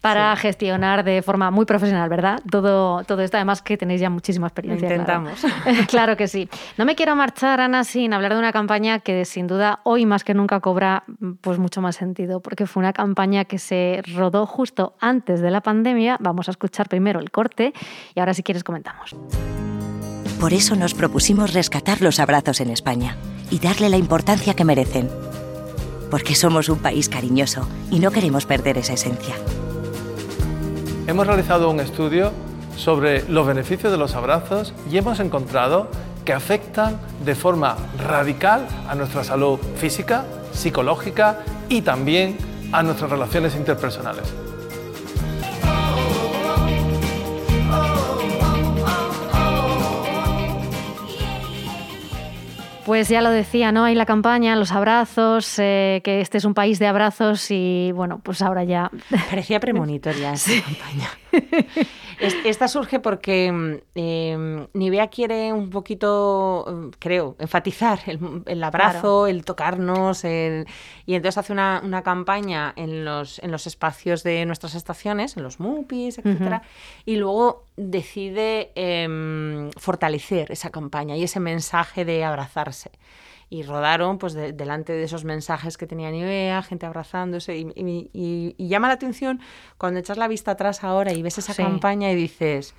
para 0.00 0.36
gestionar 0.36 1.02
de 1.02 1.22
forma 1.22 1.50
muy 1.50 1.64
profesional, 1.64 2.08
¿verdad? 2.08 2.40
Todo, 2.50 3.02
todo 3.04 3.22
esto, 3.22 3.36
además 3.38 3.62
que 3.62 3.76
tenéis 3.76 4.00
ya 4.00 4.10
muchísima 4.10 4.48
experiencia. 4.48 4.86
intentamos. 4.86 5.40
Claro. 5.40 5.80
claro 5.88 6.16
que 6.16 6.28
sí. 6.28 6.48
No 6.76 6.84
me 6.84 6.94
quiero 6.94 7.03
marchar, 7.14 7.60
Ana, 7.60 7.84
sin 7.84 8.14
hablar 8.14 8.32
de 8.32 8.38
una 8.38 8.52
campaña 8.52 9.00
que 9.00 9.26
sin 9.26 9.46
duda 9.46 9.80
hoy 9.84 10.06
más 10.06 10.24
que 10.24 10.32
nunca 10.32 10.60
cobra 10.60 11.04
pues 11.42 11.58
mucho 11.58 11.82
más 11.82 11.96
sentido, 11.96 12.40
porque 12.40 12.66
fue 12.66 12.80
una 12.80 12.94
campaña 12.94 13.44
que 13.44 13.58
se 13.58 14.00
rodó 14.14 14.46
justo 14.46 14.94
antes 15.00 15.42
de 15.42 15.50
la 15.50 15.60
pandemia. 15.60 16.16
Vamos 16.20 16.48
a 16.48 16.52
escuchar 16.52 16.88
primero 16.88 17.20
el 17.20 17.30
corte 17.30 17.74
y 18.14 18.20
ahora 18.20 18.32
si 18.32 18.42
quieres 18.42 18.64
comentamos. 18.64 19.14
Por 20.40 20.54
eso 20.54 20.76
nos 20.76 20.94
propusimos 20.94 21.52
rescatar 21.52 22.00
los 22.00 22.18
abrazos 22.18 22.60
en 22.60 22.70
España 22.70 23.16
y 23.50 23.58
darle 23.58 23.90
la 23.90 23.98
importancia 23.98 24.54
que 24.54 24.64
merecen. 24.64 25.10
Porque 26.10 26.34
somos 26.34 26.70
un 26.70 26.78
país 26.78 27.10
cariñoso 27.10 27.68
y 27.90 27.98
no 27.98 28.10
queremos 28.10 28.46
perder 28.46 28.78
esa 28.78 28.94
esencia. 28.94 29.34
Hemos 31.06 31.26
realizado 31.26 31.70
un 31.70 31.80
estudio 31.80 32.32
sobre 32.76 33.28
los 33.28 33.46
beneficios 33.46 33.92
de 33.92 33.98
los 33.98 34.14
abrazos 34.14 34.74
y 34.90 34.96
hemos 34.96 35.20
encontrado 35.20 35.88
que 36.24 36.32
afectan 36.32 36.98
de 37.24 37.34
forma 37.34 37.76
radical 37.98 38.66
a 38.88 38.94
nuestra 38.94 39.24
salud 39.24 39.58
física, 39.76 40.24
psicológica 40.52 41.40
y 41.68 41.82
también 41.82 42.36
a 42.72 42.82
nuestras 42.82 43.10
relaciones 43.10 43.54
interpersonales. 43.56 44.32
Pues 52.84 53.08
ya 53.08 53.22
lo 53.22 53.30
decía, 53.30 53.72
¿no? 53.72 53.84
Hay 53.84 53.94
la 53.94 54.04
campaña, 54.04 54.56
los 54.56 54.70
abrazos, 54.70 55.58
eh, 55.58 56.02
que 56.04 56.20
este 56.20 56.36
es 56.36 56.44
un 56.44 56.52
país 56.52 56.78
de 56.78 56.86
abrazos 56.86 57.50
y 57.50 57.92
bueno, 57.92 58.20
pues 58.22 58.42
ahora 58.42 58.62
ya. 58.64 58.90
Parecía 59.30 59.58
premonitoria 59.60 60.34
esta 60.34 60.52
campaña. 60.62 61.08
Esta 62.44 62.68
surge 62.68 63.00
porque 63.00 63.80
eh, 63.94 64.66
Nivea 64.72 65.08
quiere 65.08 65.52
un 65.52 65.70
poquito, 65.70 66.90
creo, 66.98 67.36
enfatizar 67.38 68.00
el, 68.06 68.64
abrazo, 68.64 69.26
el 69.26 69.44
tocarnos, 69.44 70.24
y 70.24 70.64
entonces 71.06 71.38
hace 71.38 71.52
una, 71.52 72.02
campaña 72.04 72.72
en 72.76 73.04
los, 73.04 73.38
en 73.40 73.50
los 73.50 73.66
espacios 73.66 74.22
de 74.22 74.44
nuestras 74.46 74.74
estaciones, 74.74 75.36
en 75.36 75.42
los 75.42 75.60
MUPIs, 75.60 76.18
etcétera, 76.18 76.62
y 77.04 77.16
luego 77.16 77.66
decide 77.76 78.72
em, 78.74 79.70
fortalecer 79.72 80.50
esa 80.52 80.70
campaña 80.70 81.16
y 81.16 81.24
ese 81.24 81.40
mensaje 81.40 82.04
de 82.04 82.24
abrazarse 82.24 82.90
y 83.50 83.62
rodaron 83.62 84.18
pues 84.18 84.34
delante 84.34 84.92
de 84.92 85.04
esos 85.04 85.24
mensajes 85.24 85.76
que 85.76 85.86
tenía 85.86 86.10
Nivea, 86.10 86.62
gente 86.62 86.86
abrazándose 86.86 87.56
y, 87.56 88.54
llama 88.58 88.88
la 88.88 88.94
atención 88.94 89.40
cuando 89.78 90.00
echas 90.00 90.16
la 90.16 90.28
vista 90.28 90.52
atrás 90.52 90.84
ahora 90.84 91.12
y 91.12 91.22
ves 91.22 91.38
esa 91.38 91.54
campaña 91.54 92.10
y 92.10 92.14
dices, 92.14 92.74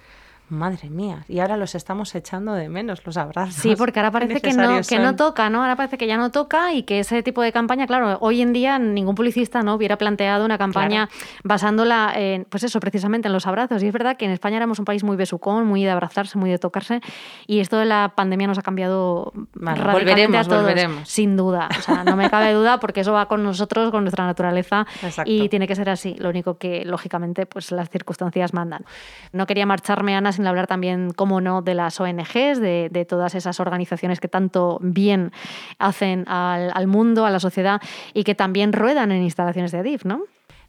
madre 0.50 0.90
mía, 0.90 1.26
y 1.28 1.40
ahora 1.40 1.58
los 1.58 1.74
estamos 1.76 2.14
echando 2.14 2.54
de 2.54 2.70
menos, 2.70 3.06
los 3.06 3.18
abrazos. 3.18 3.56
Sí, 3.56 3.76
porque 3.76 4.00
ahora 4.00 4.12
parece 4.12 4.42
que 4.42 4.54
no, 4.54 4.82
que 4.88 5.00
no 5.00 5.16
toca, 5.16 5.50
¿no? 5.50 5.62
Ahora 5.62 5.76
parece 5.76 5.98
que 5.98 6.08
ya 6.08 6.18
no 6.18 6.32
toca 6.32 6.74
y 6.74 6.84
que 6.84 7.00
ese 7.00 7.24
tipo 7.24 7.42
de 7.42 7.52
campaña, 7.52 7.88
claro, 7.88 8.18
hoy 8.22 8.42
en 8.42 8.54
día 8.54 8.78
ningún 8.78 9.16
publicista 9.16 9.64
no 9.64 9.74
hubiera 9.74 9.98
planteado 9.98 10.46
una 10.46 10.58
campaña 10.58 11.10
basándola 11.44 12.14
en, 12.16 12.46
pues 12.46 12.64
eso, 12.64 12.80
precisamente 12.80 13.28
en 13.28 13.34
los 13.34 13.48
abrazos. 13.48 13.82
Y 13.82 13.88
es 13.88 13.94
verdad 13.94 14.18
que 14.18 14.26
en 14.26 14.32
España 14.32 14.58
éramos 14.58 14.78
un 14.80 14.86
país 14.86 15.04
muy 15.04 15.18
besucón, 15.18 15.66
muy 15.66 15.84
de 15.84 15.90
abrazarse, 15.90 16.38
muy 16.38 16.52
de 16.52 16.60
tocarse, 16.60 17.02
y 17.48 17.60
esto 17.60 17.78
de 17.78 17.86
la 17.86 18.14
pandemia 18.16 18.48
nos 18.48 18.58
ha 18.60 18.62
cambiado 18.62 19.34
radicalmente 19.56 20.38
a 20.38 20.44
todos, 20.44 20.62
volveremos. 20.62 21.10
sin 21.10 21.36
duda. 21.36 21.70
O 21.78 21.82
sea, 21.82 22.04
no 22.04 22.16
me 22.16 22.30
cabe 22.30 22.54
duda 22.54 22.80
porque 22.80 23.02
eso 23.02 23.14
va 23.14 23.28
con 23.28 23.44
nosotros, 23.44 23.90
con 23.92 24.04
nuestra 24.04 24.26
naturaleza, 24.26 24.86
y 25.26 25.50
tiene 25.50 25.68
que 25.68 25.76
ser 25.76 25.90
así. 25.90 26.16
Lo 26.20 26.30
único 26.30 26.58
que, 26.58 26.86
lógicamente, 26.86 27.46
pues 27.46 27.72
las 27.72 27.90
circunstancias 27.90 28.54
mandan. 28.54 28.86
No 29.32 29.48
quería 29.48 29.66
marcharme, 29.66 30.16
Ana, 30.16 30.32
sin 30.36 30.48
hablar 30.48 30.68
también, 30.68 31.12
como 31.12 31.42
no, 31.42 31.62
de 31.62 31.74
las 31.74 32.00
ONGs, 32.00 32.60
de, 32.60 33.08
todas 33.08 33.36
esas 33.36 33.60
organizaciones 33.60 34.20
que 34.20 34.28
tanto 34.28 34.80
bien 34.82 35.32
hacen 35.80 36.28
al, 36.28 36.72
al 36.74 36.88
mundo, 36.88 37.26
a 37.26 37.30
la 37.30 37.40
sociedad 37.40 37.82
y 38.14 38.24
que 38.24 38.36
también 38.36 38.74
ruedan 38.74 39.12
en 39.12 39.24
instalaciones 39.24 39.72
de 39.72 39.80
ADIF, 39.80 40.06
¿no? 40.06 40.24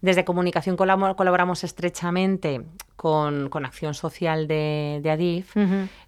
Desde 0.07 0.25
Comunicación 0.25 0.77
colaboramos 0.77 1.65
estrechamente 1.65 2.63
con, 2.95 3.51
Acción 3.65 3.93
Social 3.93 4.47
de, 4.47 5.03
ADIF, 5.05 5.57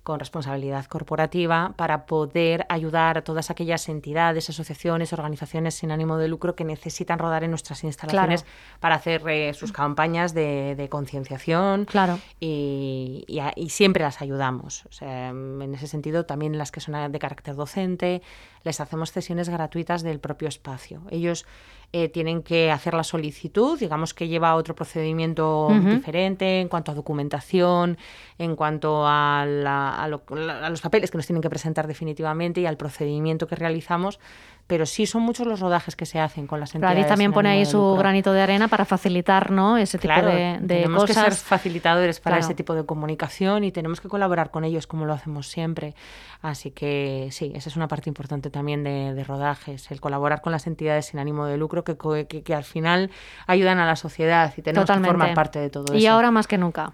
con 0.04 0.20
responsabilidad 0.20 0.86
corporativa, 0.86 1.72
para 1.74 2.06
poder 2.06 2.64
ayudar 2.68 3.18
a 3.18 3.22
todas 3.22 3.50
aquellas 3.50 3.88
entidades, 3.88 4.48
asociaciones, 4.50 5.12
organizaciones 5.12 5.74
sin 5.74 5.90
ánimo 5.90 6.16
de 6.16 6.28
lucro 6.28 6.54
que 6.54 6.62
necesitan 6.62 7.18
rodar 7.18 7.42
en 7.42 7.50
nuestras 7.50 7.82
instalaciones 7.82 8.46
para 8.78 8.94
hacer 8.94 9.28
eh, 9.28 9.52
sus 9.52 9.72
campañas 9.72 10.32
de, 10.32 10.86
concienciación. 10.88 11.84
Claro. 11.84 12.20
Y, 12.38 13.26
siempre 13.68 14.04
las 14.04 14.22
ayudamos. 14.22 14.84
en 15.00 15.74
ese 15.74 15.88
sentido, 15.88 16.24
también 16.24 16.56
las 16.56 16.70
que 16.70 16.78
son 16.78 17.10
de 17.10 17.18
carácter 17.18 17.56
docente, 17.56 18.22
les 18.62 18.80
hacemos 18.80 19.10
sesiones 19.10 19.48
gratuitas 19.48 20.04
del 20.04 20.20
propio 20.20 20.46
espacio. 20.46 21.02
Ellos 21.10 21.46
eh, 21.90 22.10
tienen 22.10 22.42
que 22.42 22.70
hacer 22.70 22.92
la 22.92 23.02
solicitud, 23.02 23.78
digamos 23.78 24.12
que 24.12 24.28
lleva 24.28 24.54
otro 24.56 24.74
procedimiento 24.74 25.68
diferente 25.70 26.60
en 26.60 26.68
cuanto 26.68 26.92
a 26.92 26.94
documentación, 26.94 27.96
en 28.36 28.56
cuanto 28.56 29.06
a, 29.06 29.42
a, 29.42 30.08
los 30.08 30.80
papeles 30.82 31.10
que 31.10 31.16
nos 31.16 31.26
tienen 31.26 31.40
que 31.40 31.48
presentar 31.48 31.86
definitivamente 31.86 32.60
y 32.60 32.66
al 32.66 32.76
procedimiento 32.76 33.46
que 33.46 33.56
realizamos, 33.56 34.20
pero 34.68 34.86
sí 34.86 35.04
son 35.06 35.22
muchos 35.22 35.46
los 35.48 35.58
rodajes 35.58 35.96
que 35.96 36.06
se 36.06 36.20
hacen 36.20 36.46
con 36.46 36.60
las 36.60 36.70
Pero 36.70 36.78
entidades. 36.84 36.98
Adif 37.04 37.08
también 37.08 37.32
pone 37.32 37.48
ahí 37.48 37.66
su 37.66 37.96
granito 37.96 38.32
de 38.32 38.42
arena 38.42 38.68
para 38.68 38.84
facilitar 38.84 39.50
¿no? 39.50 39.76
ese 39.78 39.98
tipo 39.98 40.14
Claro, 40.14 40.28
de, 40.28 40.58
de 40.60 40.66
tenemos 40.76 41.02
cosas. 41.02 41.16
que 41.24 41.30
ser 41.32 41.34
facilitadores 41.34 42.20
para 42.20 42.36
Claro. 42.36 42.46
ese 42.46 42.54
tipo 42.54 42.74
de 42.74 42.86
comunicación 42.86 43.64
y 43.64 43.72
tenemos 43.72 44.00
que 44.00 44.08
colaborar 44.08 44.50
con 44.52 44.62
ellos 44.64 44.86
como 44.86 45.04
lo 45.06 45.14
hacemos 45.14 45.48
siempre. 45.48 45.94
Así 46.42 46.70
que 46.70 47.28
sí, 47.32 47.50
esa 47.56 47.68
es 47.68 47.74
una 47.76 47.88
parte 47.88 48.08
importante 48.08 48.48
también 48.50 48.84
de, 48.84 49.12
de 49.14 49.24
rodajes, 49.24 49.90
el 49.90 50.00
colaborar 50.00 50.40
con 50.40 50.52
las 50.52 50.68
entidades 50.68 51.06
sin 51.06 51.18
ánimo 51.18 51.46
de 51.46 51.56
lucro 51.56 51.82
que, 51.82 51.96
co- 51.96 52.14
que, 52.28 52.42
que 52.44 52.54
al 52.54 52.62
final 52.62 53.10
ayudan 53.48 53.78
a 53.80 53.86
la 53.86 53.96
sociedad 53.96 54.52
y 54.56 54.62
tenemos 54.62 54.84
Totalmente. 54.86 55.08
que 55.08 55.18
formar 55.18 55.34
parte 55.34 55.58
de 55.58 55.70
todo 55.70 55.94
y 55.94 56.04
eso. 56.04 56.12
ahora 56.14 56.30
más 56.30 56.46
que 56.46 56.58
nunca. 56.58 56.92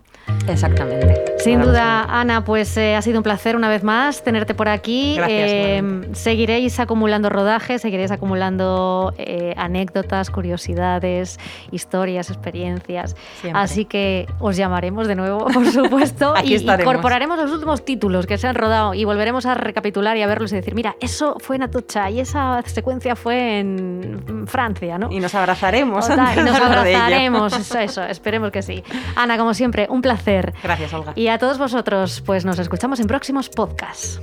Exactamente. 0.49 1.25
Sin 1.39 1.55
Ahora 1.61 1.67
duda, 1.67 2.03
Ana, 2.21 2.45
pues 2.45 2.77
eh, 2.77 2.95
ha 2.97 3.03
sido 3.03 3.19
un 3.19 3.23
placer 3.23 3.57
una 3.57 3.69
vez 3.69 3.83
más 3.83 4.23
tenerte 4.23 4.55
por 4.55 4.69
aquí. 4.69 5.15
Gracias, 5.17 5.51
Eh, 5.51 6.09
seguiréis 6.13 6.79
acumulando 6.81 7.29
rodajes, 7.29 7.64
seguiréis 7.79 8.11
acumulando 8.11 9.13
eh, 9.19 9.55
anécdotas, 9.57 10.31
curiosidades, 10.31 11.39
historias, 11.71 12.31
experiencias. 12.31 13.17
Siempre. 13.41 13.61
Así 13.61 13.85
que 13.85 14.27
os 14.39 14.57
llamaremos 14.57 15.09
de 15.09 15.15
nuevo, 15.15 15.47
por 15.47 15.67
supuesto, 15.67 16.35
y 16.45 16.55
estaremos. 16.55 16.93
incorporaremos 16.93 17.39
los 17.39 17.51
últimos 17.51 17.85
títulos 17.85 18.27
que 18.27 18.39
se 18.39 18.47
han 18.47 18.55
rodado 18.55 18.95
y 18.95 19.05
volveremos 19.05 19.47
a 19.47 19.55
recapitular 19.55 20.17
y 20.17 20.23
a 20.23 20.27
verlos 20.27 20.53
y 20.53 20.57
decir, 20.57 20.75
mira, 20.75 20.97
eso 21.01 21.37
fue 21.41 21.57
en 21.57 21.63
Atocha 21.63 22.11
y 22.11 22.21
esa 22.21 22.63
secuencia 22.67 23.17
fue 23.17 23.61
en 23.61 24.47
Francia, 24.47 24.99
¿no? 24.99 25.11
Y 25.11 25.21
nos 25.21 25.35
abrazaremos. 25.35 26.09
Y 26.09 26.41
nos 26.41 26.61
abrazaremos, 26.61 27.53
eso, 27.59 27.79
eso, 27.79 28.05
esperemos 28.05 28.51
que 28.51 28.63
sí. 28.63 28.83
Ana, 29.17 29.37
como 29.39 29.55
siempre, 29.55 29.87
un 29.89 30.03
placer. 30.03 30.53
Gracias, 30.63 30.93
Olga. 30.93 31.13
Y 31.15 31.29
a 31.29 31.39
todos 31.39 31.59
vosotros, 31.59 32.23
pues 32.25 32.45
nos 32.45 32.59
escuchamos 32.59 33.01
en 33.01 33.07
próximos 33.07 33.49
podcasts. 33.49 34.21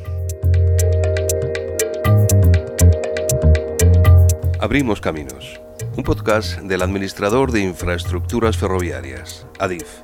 Abrimos 4.62 5.02
Caminos, 5.02 5.60
un 5.98 6.04
podcast 6.04 6.60
del 6.60 6.84
administrador 6.84 7.52
de 7.52 7.62
infraestructuras 7.62 8.58
ferroviarias, 8.58 9.48
ADIF. 9.58 10.02